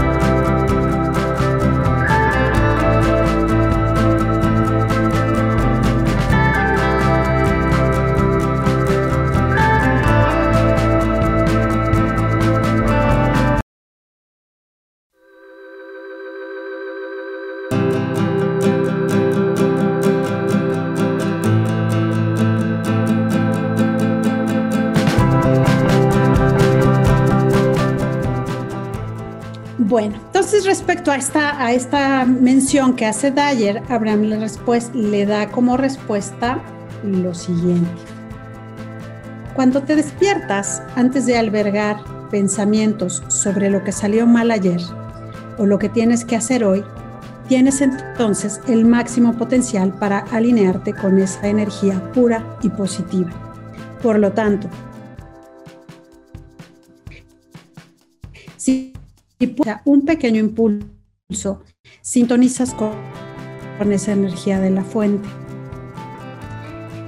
A 31.12 31.16
esta, 31.16 31.62
a 31.62 31.72
esta 31.72 32.24
mención 32.24 32.96
que 32.96 33.04
hace 33.04 33.30
Dyer, 33.30 33.82
Abraham 33.88 34.22
le, 34.22 34.48
le 34.94 35.26
da 35.26 35.50
como 35.50 35.76
respuesta 35.76 36.62
lo 37.04 37.34
siguiente. 37.34 37.90
Cuando 39.54 39.82
te 39.82 39.94
despiertas 39.94 40.82
antes 40.96 41.26
de 41.26 41.36
albergar 41.36 42.02
pensamientos 42.30 43.22
sobre 43.28 43.68
lo 43.68 43.84
que 43.84 43.92
salió 43.92 44.26
mal 44.26 44.50
ayer 44.50 44.80
o 45.58 45.66
lo 45.66 45.78
que 45.78 45.90
tienes 45.90 46.24
que 46.24 46.36
hacer 46.36 46.64
hoy, 46.64 46.82
tienes 47.46 47.82
entonces 47.82 48.62
el 48.66 48.86
máximo 48.86 49.34
potencial 49.34 49.92
para 49.92 50.20
alinearte 50.30 50.94
con 50.94 51.18
esa 51.18 51.46
energía 51.46 52.10
pura 52.12 52.58
y 52.62 52.70
positiva. 52.70 53.30
Por 54.02 54.18
lo 54.18 54.32
tanto, 54.32 54.68
si 58.56 58.94
un 59.84 60.04
pequeño 60.06 60.40
impulso, 60.40 60.91
sintonizas 62.02 62.74
con, 62.74 62.92
esa 63.90 64.12
energía 64.12 64.60
de 64.60 64.70
la 64.70 64.84
fuente, 64.84 65.28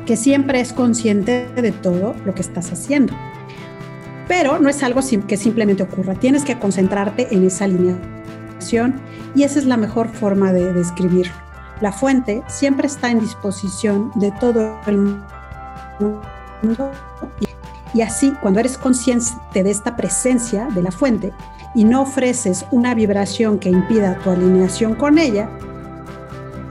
que 0.06 0.16
siempre 0.16 0.60
es 0.60 0.72
consciente 0.72 1.46
de 1.54 1.70
todo 1.70 2.14
lo 2.24 2.34
que 2.34 2.42
estás 2.42 2.72
haciendo. 2.72 3.14
Pero 4.26 4.58
no 4.58 4.68
es 4.68 4.82
algo 4.82 5.00
que 5.28 5.36
simplemente 5.36 5.84
ocurra, 5.84 6.14
tienes 6.14 6.44
que 6.44 6.58
concentrarte 6.58 7.32
en 7.32 7.46
esa 7.46 7.66
alineación 7.66 9.00
y 9.36 9.44
esa 9.44 9.60
es 9.60 9.66
la 9.66 9.76
mejor 9.76 10.08
forma 10.08 10.52
de 10.52 10.72
describirlo. 10.72 11.32
La 11.80 11.92
fuente 11.92 12.42
siempre 12.48 12.88
está 12.88 13.10
en 13.10 13.20
disposición 13.20 14.10
de 14.16 14.32
todo 14.32 14.80
el 14.86 14.98
mundo 14.98 16.90
y 17.94 18.02
así 18.02 18.32
cuando 18.42 18.60
eres 18.60 18.76
consciente 18.76 19.62
de 19.62 19.70
esta 19.70 19.96
presencia 19.96 20.66
de 20.74 20.82
la 20.82 20.90
fuente, 20.90 21.32
y 21.74 21.84
no 21.84 22.02
ofreces 22.02 22.64
una 22.70 22.94
vibración 22.94 23.58
que 23.58 23.68
impida 23.68 24.18
tu 24.18 24.30
alineación 24.30 24.94
con 24.94 25.18
ella, 25.18 25.48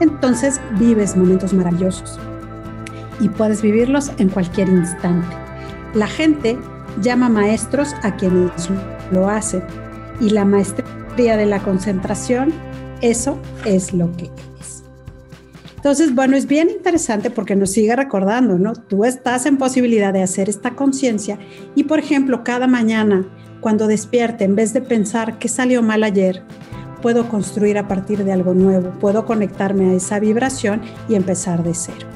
entonces 0.00 0.60
vives 0.78 1.16
momentos 1.16 1.52
maravillosos 1.52 2.18
y 3.20 3.28
puedes 3.28 3.62
vivirlos 3.62 4.10
en 4.18 4.28
cualquier 4.28 4.68
instante. 4.68 5.34
La 5.94 6.06
gente 6.06 6.58
llama 7.00 7.28
maestros 7.28 7.94
a 8.02 8.16
quienes 8.16 8.68
lo 9.12 9.28
hacen 9.28 9.62
y 10.20 10.30
la 10.30 10.44
maestría 10.44 11.36
de 11.36 11.46
la 11.46 11.60
concentración, 11.60 12.52
eso 13.00 13.38
es 13.64 13.92
lo 13.92 14.10
que 14.16 14.30
es. 14.60 14.82
Entonces, 15.76 16.14
bueno, 16.14 16.36
es 16.36 16.46
bien 16.46 16.70
interesante 16.70 17.30
porque 17.30 17.56
nos 17.56 17.70
sigue 17.70 17.94
recordando, 17.94 18.58
¿no? 18.58 18.72
Tú 18.72 19.04
estás 19.04 19.44
en 19.46 19.58
posibilidad 19.58 20.12
de 20.12 20.22
hacer 20.22 20.48
esta 20.48 20.70
conciencia 20.70 21.38
y, 21.74 21.84
por 21.84 21.98
ejemplo, 21.98 22.42
cada 22.42 22.66
mañana 22.66 23.26
cuando 23.64 23.86
despierte, 23.86 24.44
en 24.44 24.56
vez 24.56 24.74
de 24.74 24.82
pensar 24.82 25.38
qué 25.38 25.48
salió 25.48 25.82
mal 25.82 26.04
ayer, 26.04 26.42
puedo 27.00 27.30
construir 27.30 27.78
a 27.78 27.88
partir 27.88 28.22
de 28.22 28.30
algo 28.30 28.52
nuevo, 28.52 28.90
puedo 29.00 29.24
conectarme 29.24 29.88
a 29.88 29.94
esa 29.94 30.20
vibración 30.20 30.82
y 31.08 31.14
empezar 31.14 31.62
de 31.62 31.72
cero. 31.72 32.06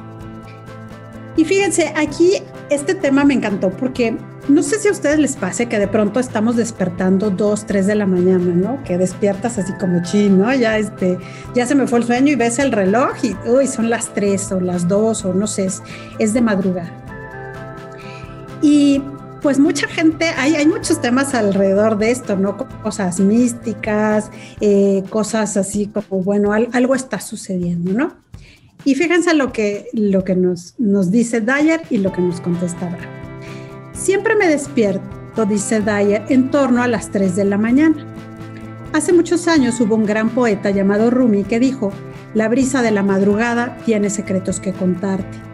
Y 1.37 1.45
fíjense, 1.45 1.91
aquí 1.97 2.33
este 2.69 2.93
tema 2.93 3.23
me 3.23 3.33
encantó 3.33 3.71
porque 3.71 4.15
no 4.47 4.61
sé 4.61 4.77
si 4.77 4.89
a 4.89 4.91
ustedes 4.91 5.17
les 5.17 5.37
pase 5.37 5.65
que 5.65 5.79
de 5.79 5.87
pronto 5.87 6.19
estamos 6.19 6.55
despertando 6.55 7.31
dos, 7.31 7.65
tres 7.65 7.87
de 7.87 7.95
la 7.95 8.05
mañana, 8.05 8.53
¿no? 8.53 8.83
Que 8.83 8.99
despiertas 8.99 9.57
así 9.57 9.73
como 9.79 10.03
chino, 10.03 10.45
¿no? 10.45 10.53
Ya, 10.53 10.77
este, 10.77 11.17
ya 11.55 11.65
se 11.65 11.73
me 11.73 11.87
fue 11.87 11.97
el 11.97 12.05
sueño 12.05 12.31
y 12.31 12.35
ves 12.35 12.59
el 12.59 12.71
reloj 12.71 13.13
y, 13.23 13.35
uy, 13.49 13.65
son 13.65 13.89
las 13.89 14.13
tres 14.13 14.51
o 14.51 14.61
las 14.61 14.87
dos 14.87 15.25
o 15.25 15.33
no 15.33 15.47
sé, 15.47 15.65
es, 15.65 15.81
es 16.19 16.31
de 16.35 16.41
madrugada. 16.41 16.91
Y 18.61 19.01
pues 19.41 19.59
mucha 19.59 19.87
gente, 19.87 20.25
hay, 20.37 20.65
muchos 20.67 21.01
temas 21.01 21.33
alrededor 21.33 21.97
de 21.97 22.11
esto, 22.11 22.35
¿no? 22.35 22.57
Cosas 22.83 23.19
místicas, 23.19 24.31
eh, 24.59 25.03
cosas 25.09 25.57
así 25.57 25.87
como, 25.87 26.23
bueno, 26.23 26.51
algo 26.53 26.95
está 26.95 27.19
sucediendo, 27.19 27.93
¿no? 27.93 28.13
Y 28.85 28.95
fíjense 28.95 29.33
lo 29.33 29.51
que, 29.51 29.87
lo 29.93 30.23
que 30.23 30.35
nos, 30.35 30.75
nos 30.77 31.11
dice 31.11 31.41
Dyer 31.41 31.81
y 31.89 31.97
lo 31.97 32.11
que 32.13 32.21
nos 32.21 32.39
contesta 32.41 32.97
Siempre 33.93 34.35
me 34.35 34.47
despierto, 34.47 35.45
dice 35.45 35.81
Dyer, 35.81 36.23
en 36.29 36.49
torno 36.49 36.81
a 36.81 36.87
las 36.87 37.11
3 37.11 37.35
de 37.35 37.45
la 37.45 37.57
mañana. 37.57 38.05
Hace 38.93 39.13
muchos 39.13 39.47
años 39.47 39.79
hubo 39.81 39.95
un 39.95 40.05
gran 40.05 40.29
poeta 40.29 40.71
llamado 40.71 41.11
Rumi 41.11 41.43
que 41.43 41.59
dijo, 41.59 41.91
la 42.33 42.47
brisa 42.47 42.81
de 42.81 42.91
la 42.91 43.03
madrugada 43.03 43.77
tiene 43.85 44.09
secretos 44.09 44.59
que 44.59 44.71
contarte. 44.71 45.48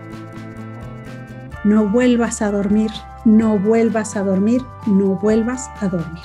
No 1.65 1.89
vuelvas 1.89 2.41
a 2.41 2.50
dormir 2.51 2.91
no 3.25 3.57
vuelvas 3.57 4.15
a 4.15 4.24
dormir, 4.24 4.63
no 4.86 5.15
vuelvas 5.15 5.69
a 5.81 5.88
dormir. 5.88 6.24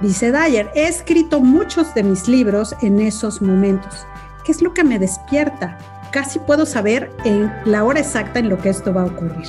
Dice 0.00 0.30
Dyer, 0.30 0.70
he 0.74 0.86
escrito 0.86 1.40
muchos 1.40 1.94
de 1.94 2.02
mis 2.02 2.28
libros 2.28 2.74
en 2.82 3.00
esos 3.00 3.40
momentos. 3.40 4.06
¿Qué 4.44 4.52
es 4.52 4.60
lo 4.60 4.74
que 4.74 4.84
me 4.84 4.98
despierta? 4.98 5.78
Casi 6.10 6.38
puedo 6.38 6.66
saber 6.66 7.12
en 7.24 7.52
la 7.64 7.84
hora 7.84 8.00
exacta 8.00 8.38
en 8.38 8.48
lo 8.48 8.58
que 8.58 8.68
esto 8.68 8.92
va 8.92 9.02
a 9.02 9.06
ocurrir. 9.06 9.48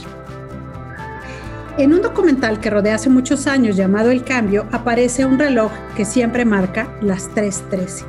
En 1.77 1.93
un 1.93 2.01
documental 2.01 2.59
que 2.59 2.69
rodea 2.69 2.95
hace 2.95 3.09
muchos 3.09 3.47
años 3.47 3.75
llamado 3.75 4.11
El 4.11 4.23
Cambio, 4.23 4.67
aparece 4.71 5.25
un 5.25 5.39
reloj 5.39 5.71
que 5.95 6.03
siempre 6.03 6.45
marca 6.45 6.91
las 7.01 7.29
3.13. 7.31 8.03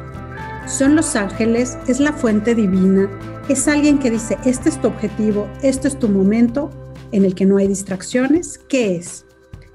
Son 0.66 0.96
los 0.96 1.14
ángeles, 1.14 1.78
es 1.86 2.00
la 2.00 2.12
fuente 2.12 2.54
divina, 2.54 3.08
es 3.50 3.66
alguien 3.66 3.98
que 3.98 4.12
dice, 4.12 4.38
este 4.44 4.68
es 4.68 4.80
tu 4.80 4.86
objetivo, 4.86 5.48
este 5.62 5.88
es 5.88 5.98
tu 5.98 6.08
momento 6.08 6.70
en 7.10 7.24
el 7.24 7.34
que 7.34 7.46
no 7.46 7.56
hay 7.56 7.66
distracciones, 7.66 8.60
¿qué 8.68 8.94
es? 8.94 9.26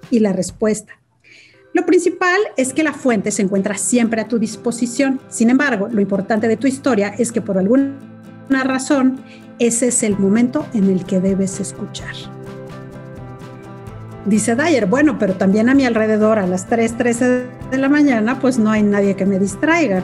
Y 0.10 0.20
la 0.20 0.32
respuesta. 0.32 0.94
Lo 1.74 1.86
principal 1.86 2.40
es 2.56 2.72
que 2.72 2.84
la 2.84 2.94
fuente 2.94 3.32
se 3.32 3.42
encuentra 3.42 3.78
siempre 3.78 4.22
a 4.22 4.30
tu 4.30 4.40
disposición. 4.40 5.20
Sin 5.28 5.50
embargo, 5.50 5.90
lo 5.92 6.00
importante 6.00 6.48
de 6.48 6.56
tu 6.56 6.68
historia 6.68 7.10
es 7.18 7.34
que 7.34 7.42
por 7.42 7.58
alguna 7.58 7.98
razón, 8.64 9.20
ese 9.60 9.90
es 9.90 10.04
el 10.04 10.18
momento 10.18 10.66
en 10.74 10.90
el 10.90 11.04
que 11.04 11.20
debes 11.20 11.60
escuchar. 11.60 12.16
Dice 14.26 14.56
Dyer, 14.56 14.86
bueno, 14.86 15.20
pero 15.20 15.34
también 15.34 15.68
a 15.68 15.76
mi 15.76 15.84
alrededor 15.84 16.40
a 16.40 16.48
las 16.48 16.70
3.13 16.70 17.70
de 17.72 17.78
la 17.78 17.90
mañana, 17.90 18.40
pues 18.40 18.58
no 18.58 18.72
hay 18.72 18.84
nadie 18.84 19.18
que 19.18 19.26
me 19.26 19.38
distraiga. 19.38 20.02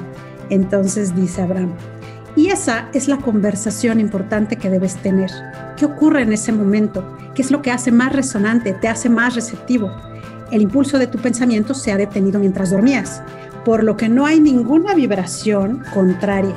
Entonces 0.49 1.15
dice 1.15 1.41
Abraham, 1.41 1.71
y 2.35 2.47
esa 2.47 2.89
es 2.93 3.07
la 3.07 3.17
conversación 3.17 3.99
importante 3.99 4.55
que 4.55 4.69
debes 4.69 4.95
tener. 4.95 5.29
¿Qué 5.77 5.85
ocurre 5.85 6.21
en 6.21 6.33
ese 6.33 6.51
momento? 6.51 7.17
¿Qué 7.35 7.41
es 7.41 7.51
lo 7.51 7.61
que 7.61 7.71
hace 7.71 7.91
más 7.91 8.13
resonante, 8.13 8.73
te 8.73 8.87
hace 8.87 9.09
más 9.09 9.35
receptivo? 9.35 9.91
El 10.51 10.61
impulso 10.61 10.97
de 10.97 11.07
tu 11.07 11.17
pensamiento 11.17 11.73
se 11.73 11.91
ha 11.91 11.97
detenido 11.97 12.39
mientras 12.39 12.71
dormías, 12.71 13.21
por 13.65 13.83
lo 13.83 13.97
que 13.97 14.09
no 14.09 14.25
hay 14.25 14.39
ninguna 14.39 14.93
vibración 14.93 15.83
contraria 15.93 16.55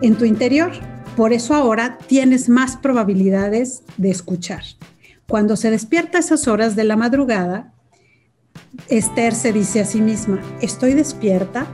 en 0.00 0.16
tu 0.16 0.24
interior. 0.24 0.72
Por 1.16 1.32
eso 1.32 1.54
ahora 1.54 1.98
tienes 2.06 2.48
más 2.48 2.76
probabilidades 2.76 3.82
de 3.96 4.10
escuchar. 4.10 4.62
Cuando 5.28 5.56
se 5.56 5.70
despierta 5.70 6.18
a 6.18 6.20
esas 6.20 6.46
horas 6.46 6.76
de 6.76 6.84
la 6.84 6.96
madrugada, 6.96 7.72
Esther 8.88 9.34
se 9.34 9.52
dice 9.52 9.80
a 9.80 9.84
sí 9.84 10.00
misma, 10.00 10.40
estoy 10.60 10.94
despierta 10.94 11.66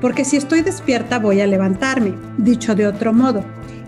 porque 0.00 0.24
si 0.24 0.36
estoy 0.36 0.62
despierta 0.62 1.18
voy 1.18 1.40
a 1.40 1.46
levantarme. 1.46 2.14
Dicho 2.36 2.74
de 2.74 2.86
otro 2.86 3.12
modo, 3.12 3.44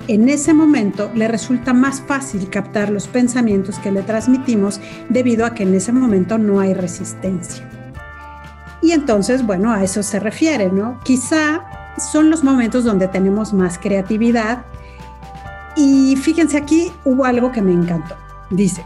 en 0.08 0.28
ese 0.28 0.54
momento 0.54 1.10
le 1.14 1.28
resulta 1.28 1.72
más 1.72 2.00
fácil 2.00 2.48
captar 2.50 2.90
los 2.90 3.06
pensamientos 3.06 3.78
que 3.78 3.92
le 3.92 4.02
transmitimos 4.02 4.80
debido 5.08 5.46
a 5.46 5.54
que 5.54 5.62
en 5.62 5.74
ese 5.74 5.92
momento 5.92 6.38
no 6.38 6.60
hay 6.60 6.74
resistencia. 6.74 7.68
Y 8.82 8.92
entonces, 8.92 9.46
bueno, 9.46 9.72
a 9.72 9.84
eso 9.84 10.02
se 10.02 10.18
refiere, 10.18 10.70
¿no? 10.70 10.98
Quizá 11.04 11.64
son 12.12 12.30
los 12.30 12.42
momentos 12.42 12.84
donde 12.84 13.08
tenemos 13.08 13.52
más 13.52 13.78
creatividad. 13.78 14.64
Y 15.76 16.16
fíjense 16.16 16.56
aquí, 16.56 16.90
hubo 17.04 17.24
algo 17.24 17.52
que 17.52 17.62
me 17.62 17.72
encantó. 17.72 18.16
Dice, 18.50 18.84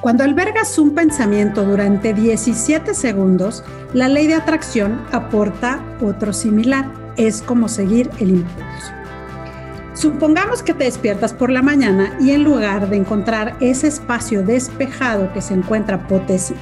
cuando 0.00 0.24
albergas 0.24 0.78
un 0.78 0.94
pensamiento 0.94 1.64
durante 1.64 2.14
17 2.14 2.94
segundos, 2.94 3.62
la 3.92 4.08
ley 4.08 4.26
de 4.26 4.34
atracción 4.34 5.04
aporta 5.12 5.84
otro 6.00 6.32
similar. 6.32 6.90
Es 7.18 7.42
como 7.42 7.68
seguir 7.68 8.08
el 8.18 8.30
impulso. 8.30 8.92
Supongamos 9.92 10.62
que 10.62 10.72
te 10.72 10.84
despiertas 10.84 11.34
por 11.34 11.50
la 11.50 11.60
mañana 11.60 12.16
y 12.18 12.30
en 12.30 12.44
lugar 12.44 12.88
de 12.88 12.96
encontrar 12.96 13.58
ese 13.60 13.88
espacio 13.88 14.42
despejado 14.42 15.30
que 15.34 15.42
se 15.42 15.52
encuentra 15.52 16.08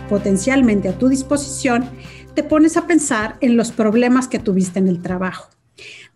potencialmente 0.09 0.89
a 0.89 0.99
tu 0.99 1.09
disposición, 1.09 1.89
te 2.35 2.43
pones 2.43 2.77
a 2.77 2.89
pensar 2.89 3.37
en 3.41 3.57
los 3.57 3.71
problemas 3.71 4.27
que 4.27 4.41
tuviste 4.41 4.81
en 4.81 4.89
el 4.89 5.01
trabajo. 5.01 5.51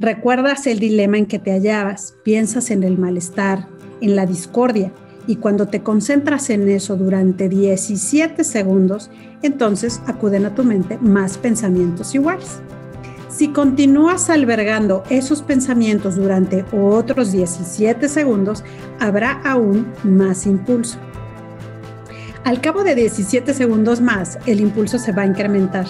Recuerdas 0.01 0.67
el 0.67 0.81
dilema 0.81 1.19
en 1.19 1.27
que 1.27 1.39
te 1.39 1.53
hallabas, 1.53 2.17
piensas 2.25 2.73
en 2.73 2.83
el 2.83 2.99
malestar, 2.99 3.69
en 4.01 4.17
la 4.17 4.27
discordia, 4.27 4.93
y 5.27 5.37
cuando 5.37 5.69
te 5.69 5.83
concentras 5.83 6.51
en 6.51 6.69
eso 6.69 6.97
durante 6.97 7.49
17 7.49 8.45
segundos, 8.45 9.11
entonces 9.43 10.01
acuden 10.07 10.47
a 10.47 10.55
tu 10.55 10.65
mente 10.65 10.99
más 11.01 11.39
pensamientos 11.39 12.15
iguales. 12.15 12.61
Si 13.29 13.49
continúas 13.49 14.29
albergando 14.29 15.05
esos 15.09 15.43
pensamientos 15.43 16.17
durante 16.17 16.65
otros 16.73 17.33
17 17.33 18.09
segundos, 18.09 18.63
habrá 19.01 19.41
aún 19.45 19.87
más 20.05 20.47
impulso. 20.47 20.99
Al 22.45 22.61
cabo 22.61 22.85
de 22.85 22.95
17 22.95 23.55
segundos 23.55 24.01
más, 24.01 24.39
el 24.47 24.61
impulso 24.61 24.99
se 24.99 25.13
va 25.13 25.23
a 25.23 25.27
incrementar. 25.27 25.87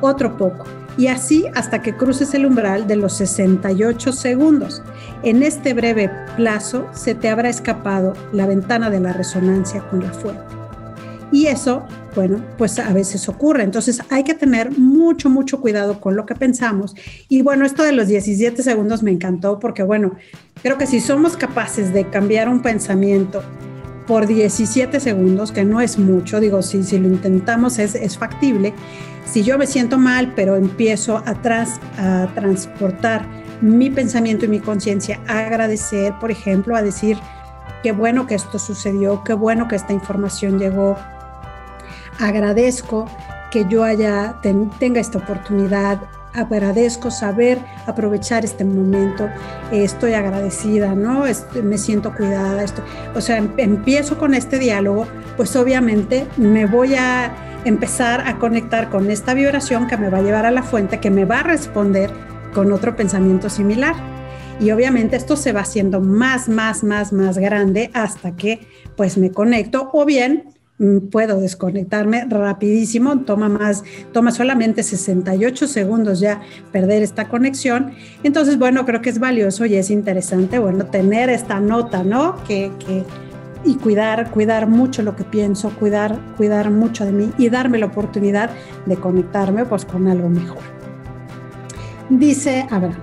Otro 0.00 0.36
poco 0.36 0.64
y 0.96 1.08
así 1.08 1.46
hasta 1.54 1.82
que 1.82 1.96
cruces 1.96 2.34
el 2.34 2.46
umbral 2.46 2.86
de 2.86 2.96
los 2.96 3.14
68 3.14 4.12
segundos. 4.12 4.82
En 5.24 5.42
este 5.42 5.72
breve 5.72 6.10
plazo 6.36 6.86
se 6.92 7.14
te 7.14 7.30
habrá 7.30 7.48
escapado 7.48 8.12
la 8.32 8.46
ventana 8.46 8.90
de 8.90 9.00
la 9.00 9.14
resonancia 9.14 9.80
con 9.88 10.00
la 10.00 10.12
fuente. 10.12 10.42
Y 11.32 11.46
eso, 11.46 11.82
bueno, 12.14 12.44
pues 12.58 12.78
a 12.78 12.92
veces 12.92 13.26
ocurre. 13.30 13.62
Entonces 13.62 14.02
hay 14.10 14.22
que 14.22 14.34
tener 14.34 14.78
mucho, 14.78 15.30
mucho 15.30 15.62
cuidado 15.62 15.98
con 15.98 16.14
lo 16.14 16.26
que 16.26 16.34
pensamos. 16.34 16.94
Y 17.30 17.40
bueno, 17.40 17.64
esto 17.64 17.82
de 17.82 17.92
los 17.92 18.06
17 18.06 18.62
segundos 18.62 19.02
me 19.02 19.12
encantó 19.12 19.58
porque, 19.58 19.82
bueno, 19.82 20.12
creo 20.62 20.76
que 20.76 20.86
si 20.86 21.00
somos 21.00 21.38
capaces 21.38 21.94
de 21.94 22.06
cambiar 22.10 22.50
un 22.50 22.60
pensamiento 22.60 23.42
por 24.06 24.26
17 24.26 25.00
segundos, 25.00 25.52
que 25.52 25.64
no 25.64 25.80
es 25.80 25.98
mucho, 25.98 26.38
digo, 26.38 26.60
si, 26.60 26.84
si 26.84 26.98
lo 26.98 27.08
intentamos 27.08 27.78
es, 27.78 27.94
es 27.94 28.18
factible, 28.18 28.74
si 29.24 29.42
yo 29.42 29.56
me 29.56 29.66
siento 29.66 29.96
mal, 29.96 30.34
pero 30.36 30.56
empiezo 30.56 31.16
a, 31.16 31.30
a 31.30 32.34
transportar 32.34 33.43
mi 33.64 33.88
pensamiento 33.88 34.44
y 34.44 34.48
mi 34.48 34.60
conciencia 34.60 35.20
agradecer, 35.26 36.12
por 36.20 36.30
ejemplo, 36.30 36.76
a 36.76 36.82
decir, 36.82 37.16
qué 37.82 37.92
bueno 37.92 38.26
que 38.26 38.34
esto 38.34 38.58
sucedió, 38.58 39.24
qué 39.24 39.32
bueno 39.32 39.68
que 39.68 39.76
esta 39.76 39.94
información 39.94 40.58
llegó, 40.58 40.98
agradezco 42.20 43.06
que 43.50 43.64
yo 43.66 43.82
haya, 43.82 44.36
tenga 44.42 45.00
esta 45.00 45.16
oportunidad, 45.16 45.98
agradezco 46.34 47.10
saber 47.10 47.58
aprovechar 47.86 48.44
este 48.44 48.66
momento, 48.66 49.30
estoy 49.72 50.12
agradecida, 50.12 50.94
¿no? 50.94 51.24
me 51.62 51.78
siento 51.78 52.14
cuidada, 52.14 52.62
esto, 52.62 52.82
o 53.14 53.20
sea, 53.22 53.38
em, 53.38 53.50
empiezo 53.56 54.18
con 54.18 54.34
este 54.34 54.58
diálogo, 54.58 55.06
pues 55.38 55.56
obviamente 55.56 56.26
me 56.36 56.66
voy 56.66 56.96
a 56.96 57.32
empezar 57.64 58.28
a 58.28 58.38
conectar 58.38 58.90
con 58.90 59.10
esta 59.10 59.32
vibración 59.32 59.86
que 59.86 59.96
me 59.96 60.10
va 60.10 60.18
a 60.18 60.22
llevar 60.22 60.44
a 60.44 60.50
la 60.50 60.62
fuente, 60.62 61.00
que 61.00 61.10
me 61.10 61.24
va 61.24 61.40
a 61.40 61.44
responder 61.44 62.33
con 62.54 62.72
otro 62.72 62.96
pensamiento 62.96 63.50
similar. 63.50 63.94
Y 64.60 64.70
obviamente 64.70 65.16
esto 65.16 65.36
se 65.36 65.52
va 65.52 65.60
haciendo 65.60 66.00
más, 66.00 66.48
más, 66.48 66.84
más, 66.84 67.12
más 67.12 67.36
grande 67.38 67.90
hasta 67.92 68.36
que 68.36 68.66
pues 68.96 69.18
me 69.18 69.32
conecto 69.32 69.90
o 69.92 70.04
bien 70.04 70.44
mm, 70.78 71.08
puedo 71.10 71.40
desconectarme 71.40 72.24
rapidísimo, 72.28 73.20
toma 73.20 73.48
más, 73.48 73.82
toma 74.12 74.30
solamente 74.30 74.84
68 74.84 75.66
segundos 75.66 76.20
ya 76.20 76.40
perder 76.70 77.02
esta 77.02 77.28
conexión. 77.28 77.92
Entonces, 78.22 78.56
bueno, 78.56 78.86
creo 78.86 79.02
que 79.02 79.10
es 79.10 79.18
valioso 79.18 79.66
y 79.66 79.74
es 79.74 79.90
interesante, 79.90 80.60
bueno, 80.60 80.86
tener 80.86 81.30
esta 81.30 81.58
nota, 81.58 82.04
¿no? 82.04 82.36
Que, 82.44 82.70
que 82.86 83.02
y 83.64 83.76
cuidar, 83.76 84.30
cuidar 84.30 84.68
mucho 84.68 85.02
lo 85.02 85.16
que 85.16 85.24
pienso, 85.24 85.70
cuidar, 85.70 86.18
cuidar 86.36 86.70
mucho 86.70 87.04
de 87.04 87.12
mí 87.12 87.32
y 87.38 87.48
darme 87.48 87.78
la 87.78 87.86
oportunidad 87.86 88.50
de 88.86 88.96
conectarme 88.96 89.64
pues 89.64 89.84
con 89.84 90.06
algo 90.06 90.28
mejor. 90.28 90.83
Dice 92.10 92.66
Abraham, 92.70 93.02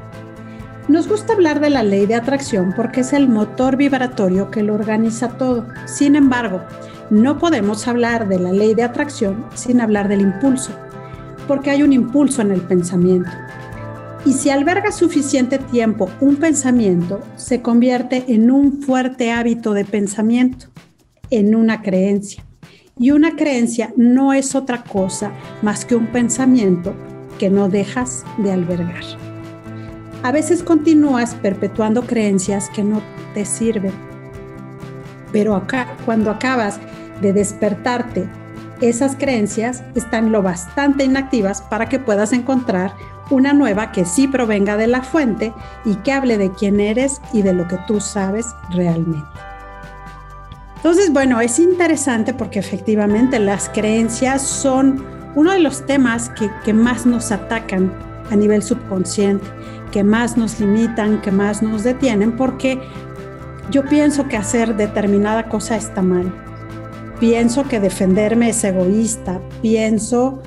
nos 0.87 1.07
gusta 1.07 1.33
hablar 1.33 1.59
de 1.59 1.71
la 1.71 1.81
ley 1.81 2.05
de 2.05 2.13
atracción 2.13 2.73
porque 2.75 3.01
es 3.01 3.13
el 3.13 3.27
motor 3.27 3.75
vibratorio 3.75 4.51
que 4.51 4.61
lo 4.61 4.75
organiza 4.75 5.29
todo. 5.37 5.67
Sin 5.85 6.15
embargo, 6.15 6.61
no 7.09 7.39
podemos 7.39 7.87
hablar 7.87 8.27
de 8.27 8.37
la 8.37 8.51
ley 8.51 8.75
de 8.75 8.83
atracción 8.83 9.45
sin 9.55 9.81
hablar 9.81 10.07
del 10.07 10.21
impulso, 10.21 10.71
porque 11.47 11.71
hay 11.71 11.81
un 11.81 11.93
impulso 11.93 12.43
en 12.43 12.51
el 12.51 12.61
pensamiento. 12.61 13.31
Y 14.23 14.33
si 14.33 14.51
alberga 14.51 14.91
suficiente 14.91 15.57
tiempo 15.57 16.07
un 16.19 16.35
pensamiento, 16.35 17.21
se 17.37 17.63
convierte 17.63 18.25
en 18.27 18.51
un 18.51 18.83
fuerte 18.83 19.31
hábito 19.31 19.73
de 19.73 19.83
pensamiento, 19.83 20.67
en 21.31 21.55
una 21.55 21.81
creencia. 21.81 22.45
Y 22.99 23.11
una 23.11 23.35
creencia 23.35 23.93
no 23.97 24.31
es 24.31 24.53
otra 24.53 24.83
cosa 24.83 25.31
más 25.63 25.85
que 25.85 25.95
un 25.95 26.07
pensamiento 26.07 26.93
que 27.41 27.49
no 27.49 27.69
dejas 27.69 28.23
de 28.37 28.51
albergar. 28.51 29.03
A 30.21 30.31
veces 30.31 30.61
continúas 30.61 31.33
perpetuando 31.33 32.03
creencias 32.03 32.69
que 32.69 32.83
no 32.83 33.01
te 33.33 33.45
sirven. 33.45 33.93
Pero 35.31 35.55
acá, 35.55 35.87
cuando 36.05 36.29
acabas 36.29 36.79
de 37.19 37.33
despertarte, 37.33 38.29
esas 38.79 39.15
creencias 39.15 39.83
están 39.95 40.31
lo 40.31 40.43
bastante 40.43 41.03
inactivas 41.03 41.63
para 41.63 41.89
que 41.89 41.97
puedas 41.97 42.31
encontrar 42.31 42.93
una 43.31 43.53
nueva 43.53 43.91
que 43.91 44.05
sí 44.05 44.27
provenga 44.27 44.77
de 44.77 44.85
la 44.85 45.01
fuente 45.01 45.51
y 45.83 45.95
que 45.95 46.11
hable 46.11 46.37
de 46.37 46.51
quién 46.51 46.79
eres 46.79 47.21
y 47.33 47.41
de 47.41 47.53
lo 47.53 47.67
que 47.67 47.79
tú 47.87 47.99
sabes 48.01 48.45
realmente. 48.69 49.25
Entonces, 50.75 51.11
bueno, 51.11 51.41
es 51.41 51.57
interesante 51.57 52.35
porque 52.35 52.59
efectivamente 52.59 53.39
las 53.39 53.67
creencias 53.67 54.43
son 54.43 55.20
uno 55.35 55.51
de 55.51 55.59
los 55.59 55.85
temas 55.85 56.31
que, 56.63 56.73
más 56.73 57.05
nos 57.05 57.31
atacan 57.31 57.91
a 58.29 58.35
nivel 58.35 58.61
subconsciente, 58.63 59.45
que 59.91 60.03
más 60.03 60.37
nos 60.37 60.59
limitan, 60.59 61.21
que 61.21 61.31
más 61.31 61.61
nos 61.61 61.83
detienen, 61.83 62.35
porque 62.35 62.79
yo 63.69 63.85
pienso 63.85 64.27
que 64.27 64.37
hacer 64.37 64.75
determinada 64.75 65.47
cosa 65.47 65.75
está 65.75 66.01
mal. 66.01 66.33
Pienso 67.19 67.67
que 67.67 67.79
defenderme 67.79 68.49
es 68.49 68.63
egoísta. 68.63 69.39
Pienso 69.61 70.41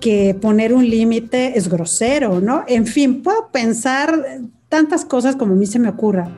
que 0.00 0.34
poner 0.34 0.74
un 0.74 0.88
límite 0.88 1.56
es 1.56 1.68
grosero, 1.68 2.40
¿no? 2.40 2.64
En 2.66 2.86
fin, 2.86 3.22
puedo 3.22 3.48
pensar 3.48 4.40
tantas 4.68 5.04
cosas 5.04 5.36
como 5.36 5.54
a 5.54 5.56
mí 5.56 5.66
se 5.66 5.78
me 5.78 5.88
ocurra, 5.88 6.28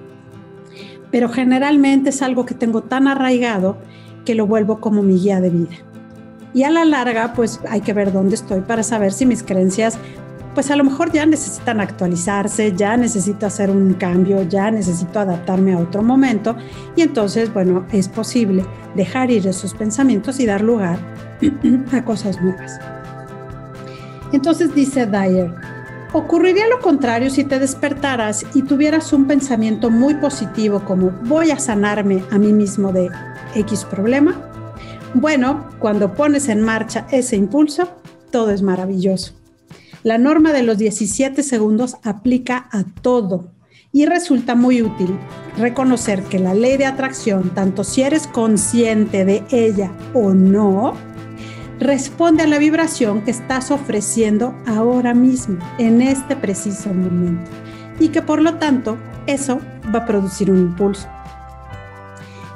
pero 1.10 1.28
generalmente 1.28 2.10
es 2.10 2.22
algo 2.22 2.44
que 2.44 2.54
tengo 2.54 2.82
tan 2.82 3.08
arraigado 3.08 3.78
que 4.24 4.34
lo 4.34 4.46
vuelvo 4.46 4.80
como 4.80 5.02
mi 5.02 5.18
guía 5.18 5.40
de 5.40 5.50
vida. 5.50 5.70
Y 6.58 6.64
a 6.64 6.70
la 6.70 6.84
larga, 6.84 7.34
pues 7.34 7.60
hay 7.68 7.82
que 7.82 7.92
ver 7.92 8.12
dónde 8.12 8.34
estoy 8.34 8.62
para 8.62 8.82
saber 8.82 9.12
si 9.12 9.24
mis 9.24 9.44
creencias, 9.44 9.96
pues 10.54 10.72
a 10.72 10.74
lo 10.74 10.82
mejor 10.82 11.12
ya 11.12 11.24
necesitan 11.24 11.80
actualizarse, 11.80 12.72
ya 12.74 12.96
necesito 12.96 13.46
hacer 13.46 13.70
un 13.70 13.94
cambio, 13.94 14.42
ya 14.42 14.68
necesito 14.68 15.20
adaptarme 15.20 15.74
a 15.74 15.78
otro 15.78 16.02
momento. 16.02 16.56
Y 16.96 17.02
entonces, 17.02 17.54
bueno, 17.54 17.86
es 17.92 18.08
posible 18.08 18.66
dejar 18.96 19.30
ir 19.30 19.46
esos 19.46 19.72
pensamientos 19.72 20.40
y 20.40 20.46
dar 20.46 20.60
lugar 20.60 20.98
a 21.92 22.04
cosas 22.04 22.42
nuevas. 22.42 22.80
Entonces 24.32 24.74
dice 24.74 25.06
Dyer, 25.06 25.54
ocurriría 26.12 26.66
lo 26.66 26.80
contrario 26.80 27.30
si 27.30 27.44
te 27.44 27.60
despertaras 27.60 28.44
y 28.52 28.62
tuvieras 28.62 29.12
un 29.12 29.28
pensamiento 29.28 29.90
muy 29.90 30.14
positivo 30.14 30.80
como 30.84 31.12
voy 31.22 31.52
a 31.52 31.58
sanarme 31.60 32.24
a 32.32 32.38
mí 32.38 32.52
mismo 32.52 32.90
de 32.90 33.08
X 33.54 33.84
problema. 33.84 34.47
Bueno, 35.14 35.66
cuando 35.78 36.14
pones 36.14 36.48
en 36.48 36.60
marcha 36.60 37.06
ese 37.10 37.36
impulso, 37.36 37.88
todo 38.30 38.50
es 38.50 38.62
maravilloso. 38.62 39.32
La 40.02 40.18
norma 40.18 40.52
de 40.52 40.62
los 40.62 40.78
17 40.78 41.42
segundos 41.42 41.96
aplica 42.04 42.68
a 42.70 42.84
todo 42.84 43.50
y 43.90 44.04
resulta 44.06 44.54
muy 44.54 44.82
útil 44.82 45.18
reconocer 45.56 46.22
que 46.24 46.38
la 46.38 46.54
ley 46.54 46.76
de 46.76 46.86
atracción, 46.86 47.50
tanto 47.54 47.84
si 47.84 48.02
eres 48.02 48.26
consciente 48.26 49.24
de 49.24 49.44
ella 49.50 49.90
o 50.12 50.34
no, 50.34 50.94
responde 51.80 52.42
a 52.42 52.46
la 52.46 52.58
vibración 52.58 53.22
que 53.22 53.30
estás 53.30 53.70
ofreciendo 53.70 54.54
ahora 54.66 55.14
mismo, 55.14 55.58
en 55.78 56.02
este 56.02 56.36
preciso 56.36 56.92
momento. 56.92 57.50
Y 57.98 58.08
que 58.08 58.20
por 58.22 58.40
lo 58.40 58.54
tanto 58.56 58.98
eso 59.26 59.60
va 59.92 60.00
a 60.00 60.06
producir 60.06 60.50
un 60.50 60.58
impulso. 60.58 61.08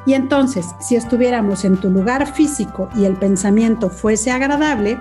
Y 0.07 0.15
entonces, 0.15 0.67
si 0.81 0.97
estuviéramos 0.97 1.65
en 1.65 1.77
tu 1.77 1.91
lugar 1.91 2.27
físico 2.27 2.89
y 2.97 3.05
el 3.05 3.15
pensamiento 3.15 3.89
fuese 3.89 4.31
agradable, 4.31 4.99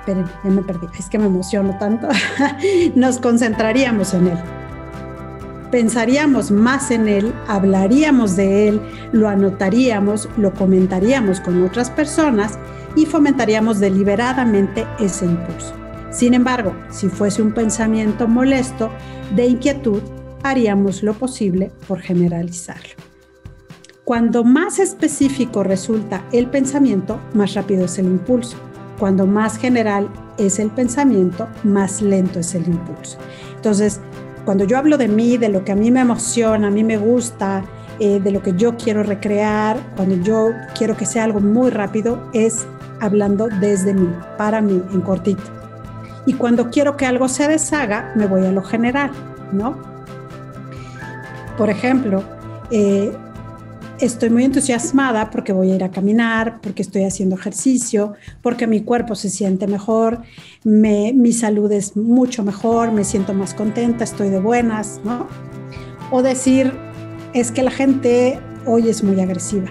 esperen, 0.00 0.26
ya 0.42 0.50
me 0.50 0.62
perdí, 0.62 0.88
es 0.98 1.08
que 1.08 1.18
me 1.18 1.26
emociono 1.26 1.76
tanto, 1.78 2.08
nos 2.94 3.18
concentraríamos 3.18 4.14
en 4.14 4.28
él 4.28 4.38
pensaríamos 5.74 6.52
más 6.52 6.92
en 6.92 7.08
él, 7.08 7.34
hablaríamos 7.48 8.36
de 8.36 8.68
él, 8.68 8.80
lo 9.10 9.28
anotaríamos, 9.28 10.28
lo 10.36 10.54
comentaríamos 10.54 11.40
con 11.40 11.64
otras 11.64 11.90
personas 11.90 12.60
y 12.94 13.06
fomentaríamos 13.06 13.80
deliberadamente 13.80 14.86
ese 15.00 15.24
impulso. 15.24 15.74
Sin 16.12 16.32
embargo, 16.32 16.76
si 16.90 17.08
fuese 17.08 17.42
un 17.42 17.50
pensamiento 17.50 18.28
molesto, 18.28 18.88
de 19.34 19.46
inquietud, 19.46 20.00
haríamos 20.44 21.02
lo 21.02 21.14
posible 21.14 21.72
por 21.88 22.00
generalizarlo. 22.00 22.94
Cuando 24.04 24.44
más 24.44 24.78
específico 24.78 25.62
resulta 25.64 26.22
el 26.30 26.46
pensamiento, 26.48 27.18
más 27.32 27.54
rápido 27.54 27.86
es 27.86 27.98
el 27.98 28.04
impulso. 28.04 28.58
Cuando 28.98 29.26
más 29.26 29.56
general 29.56 30.08
es 30.36 30.58
el 30.58 30.70
pensamiento, 30.70 31.48
más 31.64 32.02
lento 32.02 32.38
es 32.38 32.54
el 32.54 32.66
impulso. 32.66 33.18
Entonces, 33.56 34.00
cuando 34.44 34.64
yo 34.64 34.76
hablo 34.76 34.98
de 34.98 35.08
mí, 35.08 35.38
de 35.38 35.48
lo 35.48 35.64
que 35.64 35.72
a 35.72 35.74
mí 35.74 35.90
me 35.90 36.00
emociona, 36.00 36.68
a 36.68 36.70
mí 36.70 36.84
me 36.84 36.98
gusta, 36.98 37.64
eh, 37.98 38.20
de 38.20 38.30
lo 38.30 38.42
que 38.42 38.52
yo 38.52 38.76
quiero 38.76 39.02
recrear, 39.02 39.78
cuando 39.96 40.16
yo 40.16 40.50
quiero 40.76 40.96
que 40.98 41.06
sea 41.06 41.24
algo 41.24 41.40
muy 41.40 41.70
rápido, 41.70 42.28
es 42.34 42.66
hablando 43.00 43.48
desde 43.60 43.94
mí, 43.94 44.08
para 44.36 44.60
mí, 44.60 44.82
en 44.92 45.00
cortito. 45.00 45.42
Y 46.26 46.34
cuando 46.34 46.70
quiero 46.70 46.98
que 46.98 47.06
algo 47.06 47.28
se 47.28 47.48
deshaga, 47.48 48.12
me 48.16 48.26
voy 48.26 48.44
a 48.44 48.52
lo 48.52 48.62
general, 48.62 49.10
¿no? 49.50 49.93
Por 51.56 51.70
ejemplo, 51.70 52.24
eh, 52.70 53.12
estoy 54.00 54.30
muy 54.30 54.44
entusiasmada 54.44 55.30
porque 55.30 55.52
voy 55.52 55.70
a 55.70 55.76
ir 55.76 55.84
a 55.84 55.90
caminar, 55.90 56.60
porque 56.60 56.82
estoy 56.82 57.04
haciendo 57.04 57.36
ejercicio, 57.36 58.14
porque 58.42 58.66
mi 58.66 58.82
cuerpo 58.82 59.14
se 59.14 59.30
siente 59.30 59.66
mejor, 59.66 60.22
mi 60.64 61.32
salud 61.32 61.70
es 61.70 61.96
mucho 61.96 62.42
mejor, 62.42 62.92
me 62.92 63.04
siento 63.04 63.34
más 63.34 63.54
contenta, 63.54 64.04
estoy 64.04 64.30
de 64.30 64.40
buenas, 64.40 65.00
¿no? 65.04 65.28
O 66.10 66.22
decir, 66.22 66.72
es 67.32 67.52
que 67.52 67.62
la 67.62 67.70
gente 67.70 68.40
hoy 68.66 68.88
es 68.88 69.02
muy 69.02 69.20
agresiva. 69.20 69.68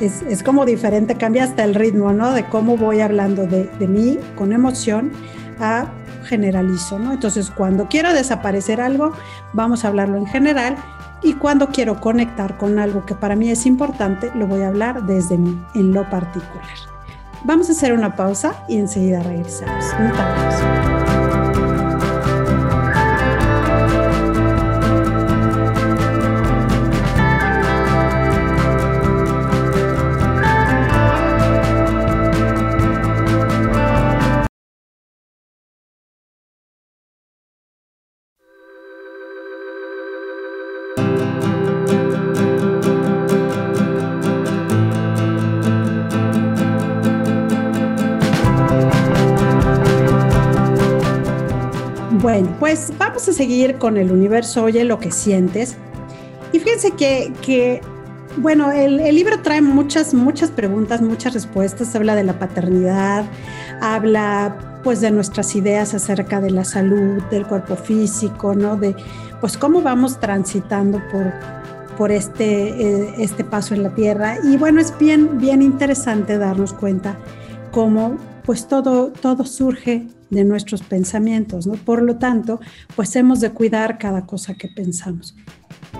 Es, 0.00 0.22
es 0.28 0.42
como 0.42 0.66
diferente, 0.66 1.14
cambia 1.14 1.44
hasta 1.44 1.64
el 1.64 1.74
ritmo, 1.74 2.12
¿no? 2.12 2.32
De 2.32 2.44
cómo 2.44 2.76
voy 2.76 3.00
hablando 3.00 3.46
de, 3.46 3.64
de 3.78 3.88
mí 3.88 4.18
con 4.36 4.52
emoción 4.52 5.12
a 5.58 5.90
generalizo, 6.26 6.98
¿no? 6.98 7.12
Entonces, 7.12 7.50
cuando 7.50 7.88
quiero 7.88 8.12
desaparecer 8.12 8.80
algo, 8.80 9.12
vamos 9.52 9.84
a 9.84 9.88
hablarlo 9.88 10.18
en 10.18 10.26
general 10.26 10.76
y 11.22 11.34
cuando 11.34 11.68
quiero 11.68 12.00
conectar 12.00 12.58
con 12.58 12.78
algo 12.78 13.06
que 13.06 13.14
para 13.14 13.36
mí 13.36 13.50
es 13.50 13.64
importante, 13.66 14.30
lo 14.34 14.46
voy 14.46 14.62
a 14.62 14.68
hablar 14.68 15.04
desde 15.06 15.38
mí, 15.38 15.58
en 15.74 15.92
lo 15.92 16.08
particular. 16.10 16.76
Vamos 17.44 17.68
a 17.68 17.72
hacer 17.72 17.92
una 17.92 18.16
pausa 18.16 18.54
y 18.68 18.78
enseguida 18.78 19.22
regresamos. 19.22 19.84
pues 19.96 21.25
vamos 53.16 53.30
a 53.30 53.32
seguir 53.32 53.76
con 53.76 53.96
el 53.96 54.12
universo 54.12 54.64
Oye 54.64 54.84
lo 54.84 54.98
que 54.98 55.10
sientes. 55.10 55.78
Y 56.52 56.58
fíjense 56.58 56.90
que, 56.90 57.80
bueno, 58.36 58.70
el, 58.72 58.98
libro 59.14 59.40
trae 59.40 59.62
muchas, 59.62 60.12
muchas 60.12 60.50
preguntas, 60.50 61.00
muchas 61.00 61.32
respuestas. 61.32 61.96
Habla 61.96 62.14
de 62.14 62.24
la 62.24 62.38
paternidad, 62.38 63.24
habla 63.80 64.80
pues 64.84 65.00
de 65.00 65.10
nuestras 65.10 65.56
ideas 65.56 65.94
acerca 65.94 66.42
de 66.42 66.50
la 66.50 66.66
salud, 66.66 67.22
del 67.30 67.46
cuerpo 67.46 67.74
físico, 67.76 68.54
¿no? 68.54 68.76
De 68.76 68.94
pues 69.40 69.56
cómo 69.56 69.80
vamos 69.80 70.20
transitando 70.20 71.00
por, 71.10 71.32
por 71.96 72.12
este, 72.12 72.68
eh, 72.68 73.14
este 73.16 73.44
paso 73.44 73.72
en 73.72 73.82
la 73.82 73.94
tierra. 73.94 74.36
Y 74.44 74.58
bueno, 74.58 74.78
es 74.78 74.92
bien, 74.98 75.38
bien 75.38 75.62
interesante 75.62 76.36
darnos 76.36 76.74
cuenta 76.74 77.16
cómo 77.72 78.18
pues 78.44 78.68
todo, 78.68 79.08
todo 79.08 79.46
surge 79.46 80.06
de 80.30 80.44
nuestros 80.44 80.82
pensamientos, 80.82 81.66
¿no? 81.66 81.74
Por 81.74 82.02
lo 82.02 82.16
tanto, 82.16 82.60
pues 82.94 83.14
hemos 83.16 83.40
de 83.40 83.50
cuidar 83.50 83.98
cada 83.98 84.26
cosa 84.26 84.54
que 84.54 84.68
pensamos. 84.68 85.36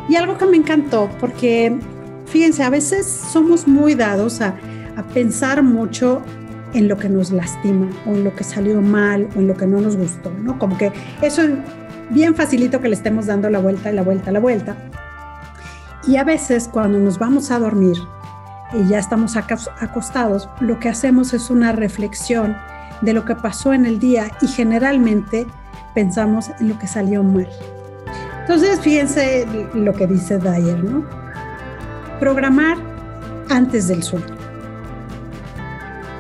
Y 0.09 0.17
algo 0.17 0.39
que 0.39 0.47
me 0.47 0.57
encantó, 0.57 1.09
porque 1.21 1.79
fíjense, 2.27 2.63
a 2.63 2.71
veces 2.71 3.07
somos 3.07 3.67
muy 3.67 3.95
dados 3.95 4.41
a, 4.41 4.57
pensar 5.13 5.63
mucho 5.63 6.23
en 6.73 6.89
lo 6.89 6.97
que 6.97 7.11
nos 7.11 7.31
lastima 7.31 7.91
o 8.07 8.15
en 8.15 8.25
lo 8.25 8.35
que 8.35 8.45
salió 8.45 8.81
mal 8.81 9.29
o 9.37 9.41
en 9.41 9.47
lo 9.47 9.55
que 9.55 9.67
no 9.67 9.79
nos 9.79 9.95
gustó, 9.95 10.31
¿no? 10.31 10.59
Como 10.59 10.79
que 10.79 10.91
eso 11.21 11.43
es 11.43 11.51
bien 12.09 12.35
facilito 12.35 12.81
que 12.81 12.89
le 12.89 12.95
estemos 12.95 13.27
dando 13.27 13.51
la 13.51 13.59
vuelta 13.59 13.93
y 13.93 13.95
la 13.95 14.01
vuelta, 14.01 14.33
la 14.33 14.41
vuelta. 14.41 14.75
Y 16.09 16.17
a 16.17 16.25
veces 16.25 16.67
cuando 16.73 16.99
nos 16.99 17.19
vamos 17.19 17.51
a 17.51 17.59
dormir, 17.59 17.97
y 18.73 18.89
ya 18.89 18.99
estamos 18.99 19.37
acostados, 19.37 20.49
lo 20.61 20.81
que 20.81 20.89
hacemos 20.89 21.35
es 21.35 21.51
una 21.51 21.73
reflexión 21.73 22.57
de 23.01 23.13
lo 23.13 23.25
que 23.25 23.35
pasó 23.35 23.73
en 23.73 23.87
el 23.87 23.99
día 23.99 24.31
y 24.41 24.47
generalmente 24.47 25.47
pensamos 25.95 26.51
en 26.61 26.69
lo 26.69 26.79
que 26.79 26.87
salió 26.87 27.23
mal. 27.23 27.49
Entonces, 28.43 28.81
fíjense 28.81 29.47
lo 29.75 29.93
que 29.93 30.07
dice 30.07 30.39
Dyer, 30.39 30.83
¿no? 30.83 31.05
Programar 32.21 32.77
antes 33.49 33.89
del 33.89 34.03
sueño. 34.03 34.37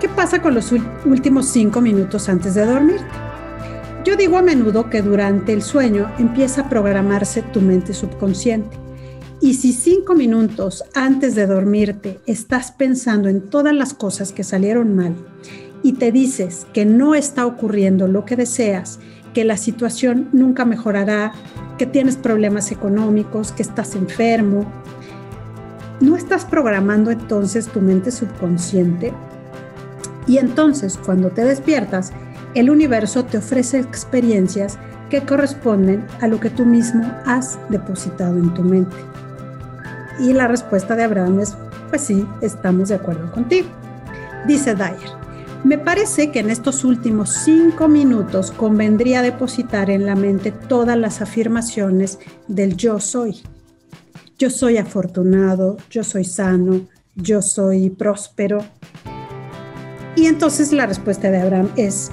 ¿Qué 0.00 0.08
pasa 0.08 0.42
con 0.42 0.54
los 0.54 0.72
últimos 1.04 1.46
cinco 1.46 1.80
minutos 1.80 2.28
antes 2.28 2.54
de 2.54 2.66
dormir? 2.66 3.00
Yo 4.04 4.16
digo 4.16 4.38
a 4.38 4.42
menudo 4.42 4.88
que 4.88 5.02
durante 5.02 5.52
el 5.52 5.62
sueño 5.62 6.10
empieza 6.18 6.62
a 6.62 6.68
programarse 6.68 7.42
tu 7.42 7.60
mente 7.60 7.92
subconsciente 7.92 8.76
y 9.40 9.54
si 9.54 9.72
cinco 9.72 10.14
minutos 10.14 10.84
antes 10.94 11.34
de 11.34 11.46
dormirte 11.46 12.20
estás 12.26 12.72
pensando 12.72 13.28
en 13.28 13.50
todas 13.50 13.74
las 13.74 13.94
cosas 13.94 14.32
que 14.32 14.44
salieron 14.44 14.94
mal 14.94 15.14
y 15.82 15.94
te 15.94 16.12
dices 16.12 16.66
que 16.72 16.84
no 16.84 17.14
está 17.14 17.46
ocurriendo 17.46 18.08
lo 18.08 18.24
que 18.24 18.36
deseas, 18.36 18.98
que 19.34 19.44
la 19.44 19.56
situación 19.56 20.28
nunca 20.32 20.64
mejorará, 20.64 21.32
que 21.78 21.86
tienes 21.86 22.16
problemas 22.16 22.72
económicos, 22.72 23.52
que 23.52 23.62
estás 23.62 23.94
enfermo, 23.94 24.64
¿no 26.00 26.16
estás 26.16 26.44
programando 26.44 27.10
entonces 27.10 27.68
tu 27.68 27.80
mente 27.80 28.10
subconsciente? 28.10 29.12
Y 30.26 30.38
entonces, 30.38 30.98
cuando 31.04 31.30
te 31.30 31.44
despiertas, 31.44 32.12
el 32.54 32.70
universo 32.70 33.24
te 33.24 33.38
ofrece 33.38 33.78
experiencias 33.78 34.78
que 35.10 35.20
corresponden 35.20 36.04
a 36.20 36.26
lo 36.26 36.40
que 36.40 36.50
tú 36.50 36.64
mismo 36.64 37.04
has 37.26 37.58
depositado 37.68 38.38
en 38.38 38.52
tu 38.54 38.62
mente. 38.62 38.96
Y 40.18 40.32
la 40.32 40.48
respuesta 40.48 40.96
de 40.96 41.04
Abraham 41.04 41.40
es, 41.40 41.54
pues 41.90 42.02
sí, 42.02 42.26
estamos 42.40 42.88
de 42.88 42.96
acuerdo 42.96 43.30
contigo. 43.30 43.68
Dice 44.46 44.74
Dyer, 44.74 45.25
me 45.64 45.78
parece 45.78 46.30
que 46.30 46.40
en 46.40 46.50
estos 46.50 46.84
últimos 46.84 47.30
cinco 47.30 47.88
minutos 47.88 48.50
convendría 48.50 49.22
depositar 49.22 49.90
en 49.90 50.06
la 50.06 50.14
mente 50.14 50.52
todas 50.52 50.96
las 50.96 51.22
afirmaciones 51.22 52.18
del 52.46 52.76
yo 52.76 53.00
soy. 53.00 53.42
Yo 54.38 54.50
soy 54.50 54.76
afortunado, 54.76 55.76
yo 55.90 56.04
soy 56.04 56.24
sano, 56.24 56.82
yo 57.14 57.42
soy 57.42 57.90
próspero. 57.90 58.58
Y 60.14 60.26
entonces 60.26 60.72
la 60.72 60.86
respuesta 60.86 61.30
de 61.30 61.40
Abraham 61.40 61.70
es, 61.76 62.10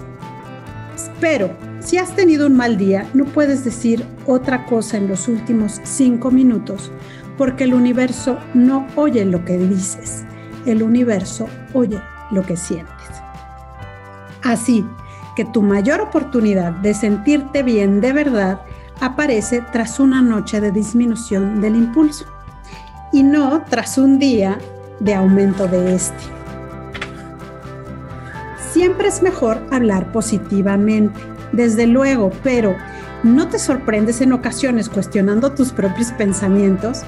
pero 1.20 1.56
si 1.80 1.98
has 1.98 2.16
tenido 2.16 2.48
un 2.48 2.56
mal 2.56 2.78
día, 2.78 3.10
no 3.14 3.26
puedes 3.26 3.66
decir 3.66 4.04
otra 4.26 4.66
cosa 4.66 4.98
en 4.98 5.08
los 5.08 5.28
últimos 5.28 5.82
cinco 5.84 6.32
minutos, 6.32 6.92
porque 7.38 7.66
el 7.66 7.74
universo 7.74 8.38
no 8.54 8.88
oye 8.96 9.26
lo 9.26 9.44
que 9.44 9.58
dices, 9.58 10.24
el 10.66 10.82
universo 10.82 11.48
oye 11.74 12.00
lo 12.32 12.42
que 12.44 12.56
sientes. 12.56 12.93
Así 14.44 14.86
que 15.36 15.46
tu 15.46 15.62
mayor 15.62 16.02
oportunidad 16.02 16.72
de 16.72 16.94
sentirte 16.94 17.64
bien 17.64 18.02
de 18.02 18.14
verdad 18.14 18.62
aparece 19.00 19.64
tras 19.72 20.00
una 20.00 20.22
noche 20.22 20.62
de 20.62 20.72
disminución 20.72 21.62
del 21.62 21.76
impulso 21.76 22.26
y 23.12 23.24
no 23.24 23.64
tras 23.70 23.98
un 23.98 24.20
día 24.20 24.58
de 25.00 25.14
aumento 25.16 25.68
de 25.68 25.96
este. 25.96 26.24
Siempre 28.72 29.08
es 29.08 29.22
mejor 29.22 29.62
hablar 29.72 30.12
positivamente, 30.12 31.20
desde 31.52 31.86
luego, 31.86 32.32
pero 32.44 32.76
¿no 33.24 33.48
te 33.48 33.60
sorprendes 33.60 34.22
en 34.22 34.34
ocasiones 34.34 34.90
cuestionando 34.90 35.52
tus 35.54 35.72
propios 35.72 36.12
pensamientos? 36.12 37.04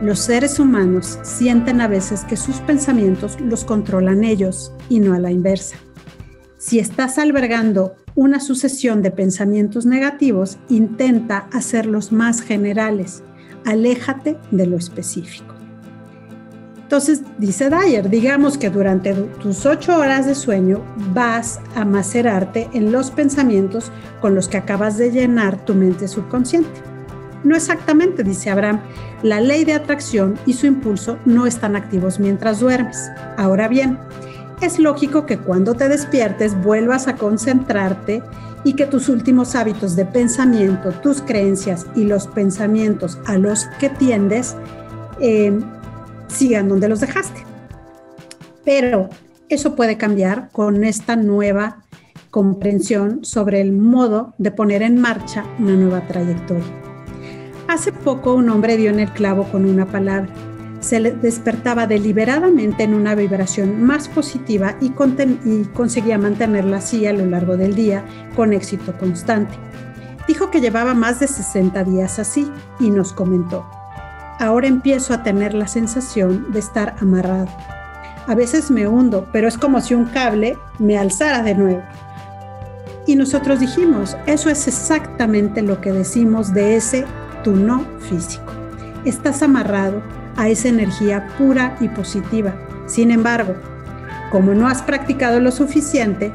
Los 0.00 0.20
seres 0.20 0.58
humanos 0.58 1.18
sienten 1.22 1.80
a 1.80 1.88
veces 1.88 2.24
que 2.24 2.36
sus 2.36 2.56
pensamientos 2.60 3.38
los 3.40 3.64
controlan 3.64 4.24
ellos 4.24 4.72
y 4.88 5.00
no 5.00 5.14
a 5.14 5.18
la 5.18 5.30
inversa. 5.30 5.76
Si 6.64 6.78
estás 6.78 7.18
albergando 7.18 7.96
una 8.14 8.38
sucesión 8.38 9.02
de 9.02 9.10
pensamientos 9.10 9.84
negativos, 9.84 10.58
intenta 10.68 11.48
hacerlos 11.52 12.12
más 12.12 12.40
generales. 12.40 13.24
Aléjate 13.64 14.38
de 14.52 14.66
lo 14.66 14.76
específico. 14.76 15.56
Entonces, 16.80 17.22
dice 17.38 17.68
Dyer, 17.68 18.08
digamos 18.08 18.58
que 18.58 18.70
durante 18.70 19.12
tus 19.12 19.66
ocho 19.66 19.98
horas 19.98 20.24
de 20.24 20.36
sueño 20.36 20.84
vas 21.12 21.58
a 21.74 21.84
macerarte 21.84 22.70
en 22.72 22.92
los 22.92 23.10
pensamientos 23.10 23.90
con 24.20 24.36
los 24.36 24.46
que 24.46 24.58
acabas 24.58 24.98
de 24.98 25.10
llenar 25.10 25.64
tu 25.64 25.74
mente 25.74 26.06
subconsciente. 26.06 26.80
No 27.42 27.56
exactamente, 27.56 28.22
dice 28.22 28.50
Abraham, 28.50 28.82
la 29.24 29.40
ley 29.40 29.64
de 29.64 29.74
atracción 29.74 30.38
y 30.46 30.52
su 30.52 30.66
impulso 30.66 31.18
no 31.24 31.44
están 31.44 31.74
activos 31.74 32.20
mientras 32.20 32.60
duermes. 32.60 33.10
Ahora 33.36 33.66
bien, 33.66 33.98
es 34.62 34.78
lógico 34.78 35.26
que 35.26 35.38
cuando 35.38 35.74
te 35.74 35.88
despiertes 35.88 36.60
vuelvas 36.62 37.08
a 37.08 37.16
concentrarte 37.16 38.22
y 38.64 38.74
que 38.74 38.86
tus 38.86 39.08
últimos 39.08 39.54
hábitos 39.54 39.96
de 39.96 40.06
pensamiento, 40.06 40.92
tus 40.92 41.20
creencias 41.20 41.86
y 41.96 42.04
los 42.04 42.28
pensamientos 42.28 43.18
a 43.26 43.36
los 43.38 43.66
que 43.80 43.88
tiendes 43.88 44.54
eh, 45.20 45.58
sigan 46.28 46.68
donde 46.68 46.88
los 46.88 47.00
dejaste. 47.00 47.44
Pero 48.64 49.08
eso 49.48 49.74
puede 49.74 49.96
cambiar 49.96 50.48
con 50.52 50.84
esta 50.84 51.16
nueva 51.16 51.82
comprensión 52.30 53.24
sobre 53.24 53.60
el 53.60 53.72
modo 53.72 54.34
de 54.38 54.52
poner 54.52 54.82
en 54.82 55.00
marcha 55.00 55.44
una 55.58 55.74
nueva 55.74 56.06
trayectoria. 56.06 56.64
Hace 57.68 57.92
poco 57.92 58.34
un 58.34 58.48
hombre 58.48 58.76
dio 58.76 58.90
en 58.90 59.00
el 59.00 59.10
clavo 59.12 59.44
con 59.50 59.64
una 59.64 59.86
palabra 59.86 60.32
se 60.82 61.00
despertaba 61.00 61.86
deliberadamente 61.86 62.82
en 62.82 62.94
una 62.94 63.14
vibración 63.14 63.82
más 63.82 64.08
positiva 64.08 64.76
y, 64.80 64.90
conseguía 65.72 66.18
mantenerla 66.18 66.78
así 66.78 67.06
a 67.06 67.12
lo 67.12 67.24
largo 67.24 67.56
del 67.56 67.74
día 67.74 68.04
con 68.36 68.52
éxito 68.52 68.96
constante. 68.98 69.54
Dijo 70.28 70.50
que 70.50 70.60
llevaba 70.60 70.94
más 70.94 71.20
de 71.20 71.28
60 71.28 71.84
días 71.84 72.18
así 72.18 72.50
y 72.78 72.90
nos 72.90 73.12
comentó, 73.12 73.66
ahora 74.38 74.66
empiezo 74.66 75.14
a 75.14 75.22
tener 75.22 75.54
la 75.54 75.68
sensación 75.68 76.52
de 76.52 76.58
estar 76.58 76.96
amarrado. 77.00 77.48
A 78.26 78.34
veces 78.34 78.70
me 78.70 78.86
hundo, 78.86 79.28
pero 79.32 79.48
es 79.48 79.58
como 79.58 79.80
si 79.80 79.94
un 79.94 80.06
cable 80.06 80.56
me 80.78 80.98
alzara 80.98 81.42
de 81.42 81.54
nuevo. 81.54 81.82
Y 83.06 83.16
nosotros 83.16 83.58
dijimos, 83.58 84.16
eso 84.26 84.48
es 84.48 84.68
exactamente 84.68 85.62
lo 85.62 85.80
que 85.80 85.92
decimos 85.92 86.54
de 86.54 86.76
ese 86.76 87.04
tu 87.42 87.56
no 87.56 87.84
físico. 87.98 88.52
Estás 89.04 89.42
amarrado, 89.42 90.02
a 90.36 90.48
esa 90.48 90.68
energía 90.68 91.26
pura 91.38 91.76
y 91.80 91.88
positiva. 91.88 92.54
Sin 92.86 93.10
embargo, 93.10 93.54
como 94.30 94.54
no 94.54 94.66
has 94.66 94.82
practicado 94.82 95.40
lo 95.40 95.50
suficiente, 95.50 96.32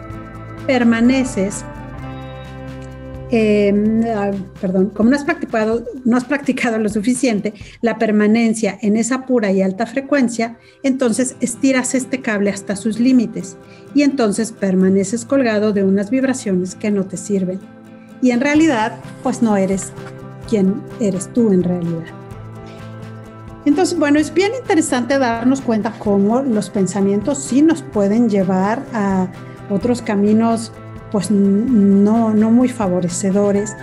permaneces, 0.67 1.65
ah, 4.15 4.31
perdón, 4.61 4.91
como 4.91 5.09
no 5.09 5.15
has, 5.15 5.23
practicado, 5.23 5.83
no 6.05 6.15
has 6.15 6.25
practicado 6.25 6.77
lo 6.77 6.89
suficiente, 6.89 7.53
la 7.81 7.97
permanencia 7.97 8.77
en 8.81 8.97
esa 8.97 9.25
pura 9.25 9.51
y 9.51 9.61
alta 9.61 9.85
frecuencia, 9.85 10.57
entonces 10.83 11.35
estiras 11.39 11.95
este 11.95 12.21
cable 12.21 12.51
hasta 12.51 12.75
sus 12.75 12.99
límites 12.99 13.57
y 13.95 14.03
entonces 14.03 14.51
permaneces 14.51 15.25
colgado 15.25 15.73
de 15.73 15.83
unas 15.83 16.09
vibraciones 16.09 16.75
que 16.75 16.91
no 16.91 17.05
te 17.05 17.17
sirven. 17.17 17.59
Y 18.21 18.31
en 18.31 18.41
realidad, 18.41 18.97
pues 19.23 19.41
no 19.41 19.57
eres 19.57 19.91
quien 20.49 20.81
eres 20.99 21.31
tú 21.33 21.51
en 21.51 21.63
realidad. 21.63 22.16
Entonces, 23.67 23.99
bueno, 23.99 24.17
es 24.17 24.33
bien 24.33 24.53
interesante 24.57 25.19
darnos 25.19 25.59
cuenta 25.59 25.91
cómo 25.99 26.41
los 26.41 26.69
pensamientos 26.69 27.39
sí 27.39 27.61
nos 27.61 27.81
pueden 27.81 28.29
llevar 28.29 28.81
a 28.93 29.27
otros 29.69 30.01
caminos, 30.01 30.71
pues 31.11 31.31
no, 31.31 32.33
no 32.33 32.49
muy 32.49 32.69
favorecedores 32.69 33.75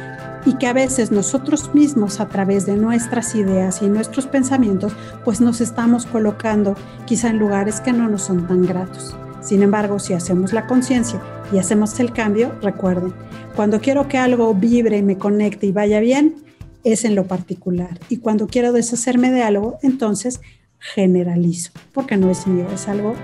y 0.46 0.54
que 0.54 0.68
a 0.68 0.72
veces 0.72 1.10
nosotros 1.10 1.74
mismos 1.74 2.18
a 2.20 2.28
través 2.28 2.64
de 2.64 2.76
nuestras 2.76 3.34
ideas 3.34 3.82
y 3.82 3.88
nuestros 3.88 4.26
pensamientos, 4.26 4.94
pues 5.22 5.42
nos 5.42 5.60
estamos 5.60 6.06
colocando 6.06 6.76
quizá 7.04 7.28
en 7.28 7.38
lugares 7.38 7.82
que 7.82 7.92
no 7.92 8.08
nos 8.08 8.22
son 8.22 8.46
tan 8.46 8.64
gratos. 8.64 9.14
Sin 9.42 9.62
embargo, 9.62 9.98
si 9.98 10.14
hacemos 10.14 10.54
la 10.54 10.66
conciencia 10.66 11.20
y 11.52 11.58
hacemos 11.58 12.00
el 12.00 12.10
cambio, 12.14 12.52
recuerden, 12.62 13.12
cuando 13.54 13.82
quiero 13.82 14.08
que 14.08 14.16
algo 14.16 14.54
vibre 14.54 15.02
me 15.02 15.18
conecte 15.18 15.66
y 15.66 15.72
vaya 15.72 16.00
bien, 16.00 16.43
es 16.84 17.04
en 17.04 17.14
lo 17.14 17.26
particular. 17.26 17.98
Y 18.08 18.18
cuando 18.18 18.46
quiero 18.46 18.72
deshacerme 18.72 19.30
de 19.30 19.42
algo, 19.42 19.78
entonces 19.82 20.40
generalizo, 20.78 21.72
porque 21.92 22.16
no 22.16 22.30
es 22.30 22.46
mío, 22.46 22.66
es 22.72 22.88
algo 22.88 23.14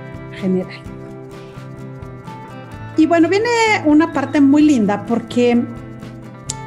general. 0.40 0.80
Y 2.96 3.06
bueno, 3.06 3.28
viene 3.28 3.48
una 3.86 4.12
parte 4.12 4.40
muy 4.40 4.62
linda 4.62 5.06
porque 5.06 5.62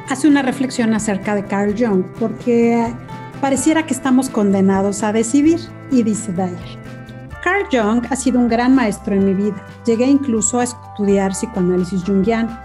hace 0.08 0.28
una 0.28 0.42
reflexión 0.42 0.94
acerca 0.94 1.34
de 1.34 1.44
Carl 1.44 1.74
Jung, 1.78 2.04
porque 2.18 2.92
pareciera 3.40 3.86
que 3.86 3.94
estamos 3.94 4.30
condenados 4.30 5.02
a 5.02 5.12
decidir, 5.12 5.60
y 5.90 6.02
dice 6.02 6.32
Dyer. 6.32 6.84
Carl 7.42 7.66
Jung 7.70 8.06
ha 8.08 8.16
sido 8.16 8.40
un 8.40 8.48
gran 8.48 8.74
maestro 8.74 9.14
en 9.14 9.26
mi 9.26 9.34
vida. 9.34 9.62
Llegué 9.84 10.06
incluso 10.06 10.60
a 10.60 10.64
estudiar 10.64 11.32
psicoanálisis 11.32 12.02
junguiano. 12.02 12.58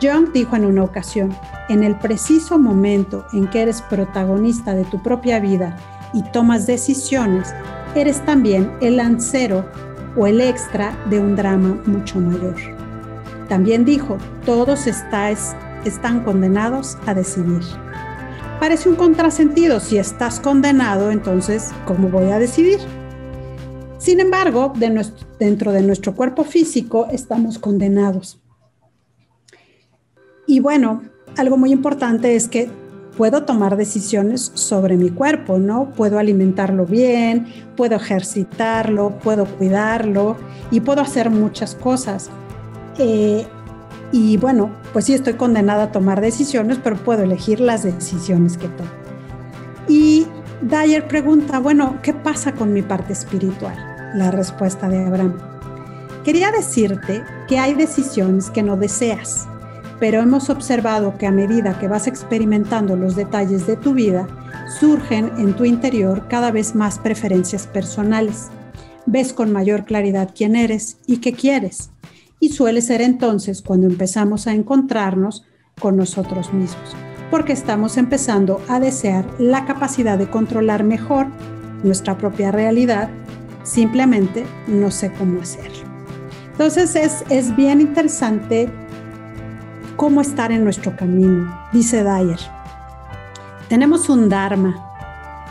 Jung 0.00 0.32
dijo 0.32 0.56
en 0.56 0.66
una 0.66 0.84
ocasión, 0.84 1.34
en 1.68 1.82
el 1.82 1.96
preciso 1.96 2.58
momento 2.58 3.26
en 3.32 3.48
que 3.48 3.62
eres 3.62 3.82
protagonista 3.82 4.74
de 4.74 4.84
tu 4.84 5.02
propia 5.02 5.40
vida 5.40 5.76
y 6.12 6.22
tomas 6.32 6.66
decisiones, 6.66 7.54
eres 7.94 8.24
también 8.24 8.70
el 8.80 8.98
lancero 8.98 9.64
o 10.16 10.26
el 10.26 10.40
extra 10.40 10.96
de 11.10 11.18
un 11.18 11.34
drama 11.34 11.80
mucho 11.86 12.20
mayor. 12.20 12.56
También 13.48 13.84
dijo, 13.84 14.18
todos 14.44 14.86
están 14.86 16.24
condenados 16.24 16.98
a 17.06 17.14
decidir. 17.14 17.62
Parece 18.60 18.88
un 18.88 18.96
contrasentido, 18.96 19.80
si 19.80 19.98
estás 19.98 20.40
condenado, 20.40 21.10
entonces, 21.10 21.70
¿cómo 21.86 22.08
voy 22.08 22.30
a 22.30 22.38
decidir? 22.38 22.80
Sin 23.98 24.20
embargo, 24.20 24.72
dentro 25.38 25.72
de 25.72 25.82
nuestro 25.82 26.14
cuerpo 26.14 26.44
físico 26.44 27.06
estamos 27.10 27.58
condenados. 27.58 28.40
Y 30.46 30.60
bueno, 30.60 31.02
algo 31.36 31.56
muy 31.56 31.72
importante 31.72 32.36
es 32.36 32.48
que 32.48 32.68
puedo 33.16 33.44
tomar 33.44 33.76
decisiones 33.76 34.52
sobre 34.54 34.96
mi 34.96 35.10
cuerpo, 35.10 35.58
¿no? 35.58 35.90
Puedo 35.90 36.18
alimentarlo 36.18 36.86
bien, 36.86 37.46
puedo 37.76 37.96
ejercitarlo, 37.96 39.18
puedo 39.18 39.46
cuidarlo 39.46 40.36
y 40.70 40.80
puedo 40.80 41.00
hacer 41.00 41.30
muchas 41.30 41.74
cosas. 41.74 42.30
Eh, 42.98 43.46
y 44.12 44.36
bueno, 44.36 44.70
pues 44.92 45.06
sí 45.06 45.14
estoy 45.14 45.34
condenada 45.34 45.84
a 45.84 45.92
tomar 45.92 46.20
decisiones, 46.20 46.78
pero 46.82 46.96
puedo 46.96 47.22
elegir 47.22 47.60
las 47.60 47.82
decisiones 47.82 48.56
que 48.56 48.68
tomo. 48.68 48.90
Y 49.88 50.26
Dyer 50.62 51.06
pregunta, 51.06 51.58
bueno, 51.58 51.98
¿qué 52.02 52.12
pasa 52.12 52.52
con 52.52 52.72
mi 52.72 52.82
parte 52.82 53.12
espiritual? 53.12 53.76
La 54.14 54.30
respuesta 54.30 54.88
de 54.88 55.04
Abraham 55.04 55.34
quería 56.24 56.50
decirte 56.50 57.22
que 57.46 57.58
hay 57.58 57.74
decisiones 57.74 58.50
que 58.50 58.62
no 58.62 58.76
deseas, 58.76 59.46
pero 59.98 60.20
hemos 60.20 60.50
observado 60.50 61.16
que 61.16 61.26
a 61.26 61.30
medida 61.30 61.78
que 61.78 61.88
vas 61.88 62.06
experimentando 62.06 62.96
los 62.96 63.16
detalles 63.16 63.66
de 63.66 63.76
tu 63.76 63.94
vida, 63.94 64.26
surgen 64.78 65.32
en 65.38 65.54
tu 65.54 65.64
interior 65.64 66.26
cada 66.28 66.50
vez 66.50 66.74
más 66.74 66.98
preferencias 66.98 67.66
personales. 67.66 68.48
Ves 69.06 69.32
con 69.32 69.52
mayor 69.52 69.84
claridad 69.84 70.30
quién 70.34 70.56
eres 70.56 70.98
y 71.06 71.18
qué 71.18 71.32
quieres. 71.32 71.90
Y 72.40 72.50
suele 72.50 72.82
ser 72.82 73.00
entonces 73.00 73.62
cuando 73.62 73.86
empezamos 73.86 74.46
a 74.46 74.52
encontrarnos 74.52 75.44
con 75.80 75.96
nosotros 75.96 76.52
mismos, 76.52 76.94
porque 77.30 77.52
estamos 77.52 77.96
empezando 77.96 78.60
a 78.68 78.80
desear 78.80 79.26
la 79.38 79.64
capacidad 79.64 80.18
de 80.18 80.28
controlar 80.28 80.84
mejor 80.84 81.28
nuestra 81.82 82.18
propia 82.18 82.50
realidad, 82.50 83.08
simplemente 83.62 84.44
no 84.66 84.90
sé 84.90 85.12
cómo 85.12 85.40
hacerlo. 85.40 85.86
Entonces 86.52 86.96
es, 86.96 87.24
es 87.30 87.54
bien 87.54 87.80
interesante 87.80 88.70
cómo 89.96 90.20
estar 90.20 90.52
en 90.52 90.64
nuestro 90.64 90.94
camino, 90.94 91.68
dice 91.72 92.04
Dyer. 92.04 92.38
Tenemos 93.68 94.08
un 94.08 94.28
Dharma, 94.28 94.74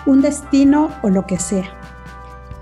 un 0.05 0.21
destino 0.21 0.89
o 1.01 1.09
lo 1.09 1.25
que 1.25 1.39
sea. 1.39 1.65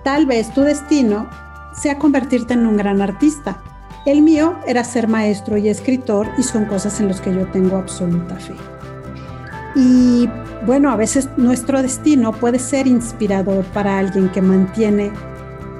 Tal 0.04 0.26
vez 0.26 0.54
tu 0.54 0.62
destino 0.62 1.30
sea 1.74 2.00
convertirte 2.00 2.54
en 2.54 2.66
un 2.66 2.78
gran 2.78 3.02
artista. 3.02 3.62
El 4.06 4.22
mío 4.22 4.58
era 4.66 4.84
ser 4.84 5.08
maestro 5.08 5.58
y 5.58 5.70
escritor 5.70 6.28
y 6.38 6.44
son 6.44 6.66
cosas 6.66 7.00
en 7.00 7.08
las 7.08 7.22
que 7.22 7.34
yo 7.34 7.48
tengo 7.48 7.78
absoluta 7.78 8.36
fe. 8.36 8.56
Y 9.76 10.30
bueno, 10.66 10.92
a 10.92 10.96
veces 10.96 11.30
nuestro 11.38 11.82
destino 11.82 12.32
puede 12.32 12.60
ser 12.60 12.88
inspirador 12.88 13.66
para 13.66 13.98
alguien 13.98 14.30
que 14.30 14.42
mantiene 14.42 15.12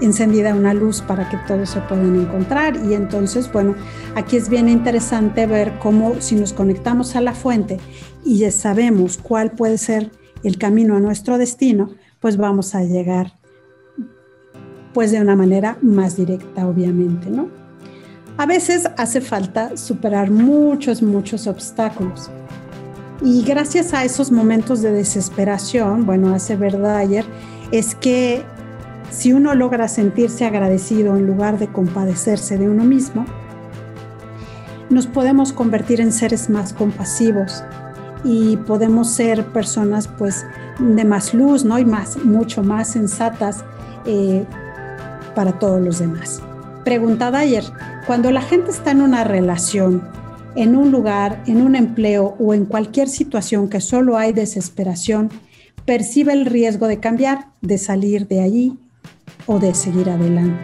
encendida 0.04 0.54
una 0.54 0.74
luz 0.74 1.02
para 1.02 1.30
que 1.30 1.38
todos 1.48 1.70
se 1.70 1.82
puedan 1.82 2.20
encontrar. 2.20 2.76
Y 2.76 2.94
entonces, 2.94 3.52
bueno, 3.52 3.76
aquí 4.16 4.38
es 4.38 4.50
bien 4.50 4.70
interesante 4.70 5.46
ver 5.46 5.80
cómo 5.80 6.20
si 6.20 6.36
nos 6.36 6.54
conectamos 6.54 7.16
a 7.16 7.22
la 7.22 7.34
fuente 7.34 7.80
y 8.24 8.40
ya 8.40 8.52
sabemos 8.52 9.18
cuál 9.18 9.52
puede 9.52 9.78
ser 9.78 10.12
el 10.44 10.58
camino 10.58 10.96
a 10.96 11.00
nuestro 11.00 11.38
destino, 11.38 11.92
pues 12.20 12.38
vamos 12.38 12.76
a 12.76 12.84
llegar 12.84 13.34
pues 14.94 15.12
de 15.12 15.20
una 15.20 15.36
manera 15.36 15.78
más 15.82 16.16
directa, 16.16 16.68
obviamente, 16.68 17.30
¿no? 17.30 17.50
A 18.38 18.46
veces 18.46 18.88
hace 18.98 19.22
falta 19.22 19.76
superar 19.78 20.32
muchos, 20.32 21.02
muchos 21.02 21.48
obstáculos. 21.48 22.30
Y 23.22 23.44
gracias 23.44 23.94
a 23.94 24.04
esos 24.04 24.32
momentos 24.32 24.82
de 24.82 24.92
desesperación, 24.92 26.06
bueno, 26.06 26.34
hace 26.34 26.56
verdad 26.56 26.98
ayer, 26.98 27.26
es 27.72 27.96
que 27.96 28.44
si 29.14 29.32
uno 29.32 29.54
logra 29.54 29.88
sentirse 29.88 30.44
agradecido 30.44 31.16
en 31.16 31.28
lugar 31.28 31.60
de 31.60 31.68
compadecerse 31.68 32.58
de 32.58 32.68
uno 32.68 32.84
mismo, 32.84 33.26
nos 34.90 35.06
podemos 35.06 35.54
convertir 35.54 36.02
en 36.02 36.12
seres 36.12 36.50
más 36.50 36.74
compasivos 36.74 37.64
y 38.24 38.58
podemos 38.58 39.12
ser 39.12 39.46
personas 39.46 40.08
pues 40.08 40.46
de 40.80 41.06
más 41.06 41.34
luz, 41.34 41.64
¿no? 41.64 41.78
Y 41.78 41.86
más, 41.86 42.18
mucho 42.26 42.64
más 42.64 42.90
sensatas 42.90 43.64
eh, 44.06 44.46
para 45.36 45.60
todos 45.60 45.80
los 45.80 46.00
demás. 46.00 46.42
Preguntada 46.84 47.40
ayer, 47.40 47.64
cuando 48.08 48.32
la 48.32 48.42
gente 48.42 48.72
está 48.72 48.92
en 48.92 49.02
una 49.02 49.24
relación, 49.24 50.02
en 50.56 50.76
un 50.76 50.92
lugar, 50.92 51.44
en 51.46 51.62
un 51.62 51.76
empleo 51.76 52.36
o 52.40 52.54
en 52.56 52.66
cualquier 52.66 53.08
situación 53.08 53.70
que 53.70 53.80
solo 53.80 54.18
hay 54.18 54.34
desesperación, 54.34 55.30
percibe 55.86 56.34
el 56.34 56.46
riesgo 56.46 56.88
de 56.88 57.00
cambiar, 57.00 57.50
de 57.62 57.78
salir 57.78 58.28
de 58.28 58.42
allí 58.42 58.80
o 59.46 59.60
de 59.60 59.74
seguir 59.74 60.10
adelante. 60.10 60.64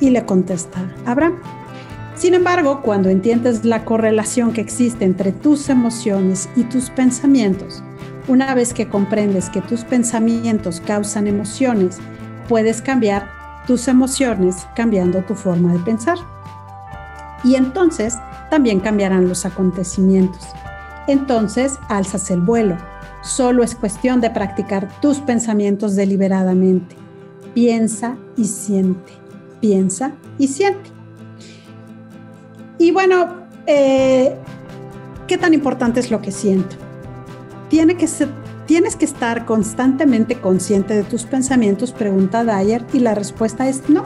Y 0.00 0.10
le 0.10 0.24
contesta 0.24 0.78
Abraham. 1.06 1.34
Sin 2.16 2.34
embargo, 2.34 2.82
cuando 2.82 3.10
entiendes 3.10 3.64
la 3.64 3.84
correlación 3.84 4.52
que 4.52 4.60
existe 4.60 5.04
entre 5.04 5.32
tus 5.32 5.68
emociones 5.68 6.48
y 6.56 6.64
tus 6.64 6.90
pensamientos, 6.90 7.82
una 8.26 8.54
vez 8.54 8.74
que 8.74 8.88
comprendes 8.88 9.48
que 9.50 9.60
tus 9.60 9.84
pensamientos 9.84 10.82
causan 10.84 11.26
emociones, 11.26 11.98
puedes 12.48 12.82
cambiar 12.82 13.28
tus 13.66 13.86
emociones 13.86 14.66
cambiando 14.74 15.22
tu 15.22 15.34
forma 15.34 15.72
de 15.72 15.78
pensar. 15.80 16.18
Y 17.44 17.54
entonces 17.54 18.16
también 18.50 18.80
cambiarán 18.80 19.28
los 19.28 19.46
acontecimientos. 19.46 20.44
Entonces 21.06 21.78
alzas 21.88 22.30
el 22.30 22.40
vuelo. 22.40 22.76
Solo 23.22 23.62
es 23.62 23.74
cuestión 23.74 24.20
de 24.20 24.30
practicar 24.30 24.88
tus 25.00 25.18
pensamientos 25.18 25.94
deliberadamente 25.94 27.07
piensa 27.54 28.16
y 28.36 28.44
siente, 28.44 29.12
piensa 29.60 30.12
y 30.38 30.48
siente. 30.48 30.90
Y 32.78 32.92
bueno, 32.92 33.26
eh, 33.66 34.36
¿qué 35.26 35.36
tan 35.36 35.52
importante 35.52 36.00
es 36.00 36.10
lo 36.10 36.22
que 36.22 36.30
siento? 36.30 36.76
Tienes 37.68 38.96
que 38.96 39.04
estar 39.04 39.44
constantemente 39.44 40.40
consciente 40.40 40.94
de 40.94 41.02
tus 41.02 41.24
pensamientos, 41.24 41.92
pregunta 41.92 42.44
Dyer, 42.44 42.84
y 42.92 43.00
la 43.00 43.14
respuesta 43.14 43.68
es 43.68 43.88
no. 43.88 44.04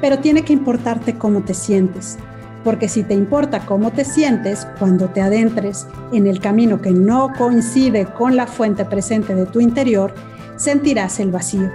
Pero 0.00 0.18
tiene 0.18 0.44
que 0.44 0.52
importarte 0.52 1.16
cómo 1.16 1.42
te 1.42 1.54
sientes, 1.54 2.18
porque 2.64 2.88
si 2.88 3.02
te 3.02 3.14
importa 3.14 3.64
cómo 3.64 3.92
te 3.92 4.04
sientes, 4.04 4.66
cuando 4.78 5.08
te 5.08 5.22
adentres 5.22 5.86
en 6.12 6.26
el 6.26 6.40
camino 6.40 6.82
que 6.82 6.90
no 6.90 7.32
coincide 7.38 8.06
con 8.06 8.36
la 8.36 8.46
fuente 8.46 8.84
presente 8.84 9.34
de 9.34 9.46
tu 9.46 9.60
interior, 9.60 10.12
sentirás 10.56 11.20
el 11.20 11.30
vacío 11.30 11.70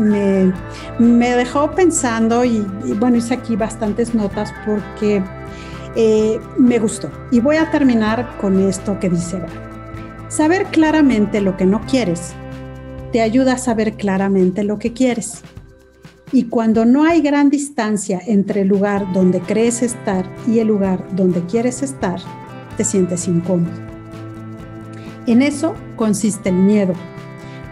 me, 0.97 1.35
dejó 1.35 1.69
pensando 1.71 2.43
y, 2.43 2.65
bueno, 2.97 3.17
hice 3.17 3.35
aquí 3.35 3.55
bastantes 3.55 4.15
notas 4.15 4.51
porque 4.65 5.21
eh, 5.95 6.39
me 6.57 6.79
gustó. 6.79 7.11
Y 7.29 7.41
voy 7.41 7.57
a 7.57 7.69
terminar 7.69 8.37
con 8.41 8.59
esto 8.67 8.99
que 8.99 9.11
dice, 9.11 9.39
saber 10.29 10.65
claramente 10.65 11.41
lo 11.41 11.55
que 11.57 11.67
no 11.67 11.81
quieres 11.81 12.33
te 13.11 13.21
ayuda 13.21 13.53
a 13.53 13.57
saber 13.57 13.95
claramente 13.95 14.63
lo 14.63 14.79
que 14.79 14.93
quieres. 14.93 15.41
Y 16.31 16.45
cuando 16.45 16.85
no 16.85 17.05
hay 17.05 17.21
gran 17.21 17.49
distancia 17.49 18.21
entre 18.25 18.61
el 18.61 18.67
lugar 18.67 19.11
donde 19.13 19.39
crees 19.41 19.81
estar 19.81 20.29
y 20.47 20.59
el 20.59 20.67
lugar 20.67 21.03
donde 21.15 21.43
quieres 21.45 21.81
estar, 21.81 22.19
te 22.77 22.83
sientes 22.83 23.27
incómodo. 23.27 23.73
En 25.25 25.41
eso 25.41 25.75
consiste 25.95 26.49
el 26.49 26.55
miedo. 26.55 26.93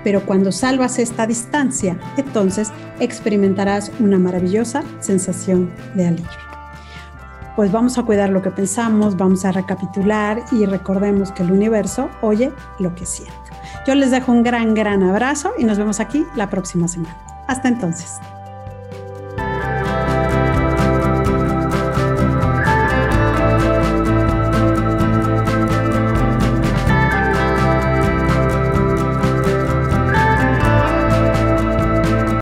Pero 0.03 0.26
cuando 0.26 0.51
salvas 0.51 0.99
esta 0.99 1.28
distancia, 1.28 1.99
entonces 2.18 2.72
experimentarás 2.99 3.91
una 3.99 4.18
maravillosa 4.18 4.84
sensación 4.99 5.72
de 5.95 6.07
alivio. 6.07 6.30
Pues 7.55 7.72
vamos 7.72 7.97
a 7.97 8.03
cuidar 8.03 8.30
lo 8.30 8.41
que 8.41 8.51
pensamos, 8.51 9.18
vamos 9.18 9.43
a 9.43 9.51
recapitular 9.51 10.43
y 10.51 10.66
recordemos 10.66 11.32
que 11.32 11.43
el 11.43 11.51
universo 11.51 12.09
oye 12.22 12.51
lo 12.80 12.93
que 12.95 13.05
siente. 13.05 13.47
Yo 13.88 13.95
les 13.95 14.11
dejo 14.11 14.33
un 14.33 14.43
gran, 14.43 14.73
gran 14.73 15.01
abrazo 15.01 15.53
y 15.57 15.63
nos 15.63 15.77
vemos 15.77 16.01
aquí 16.01 16.25
la 16.35 16.49
próxima 16.49 16.89
semana. 16.89 17.15
Hasta 17.47 17.69
entonces. 17.69 18.19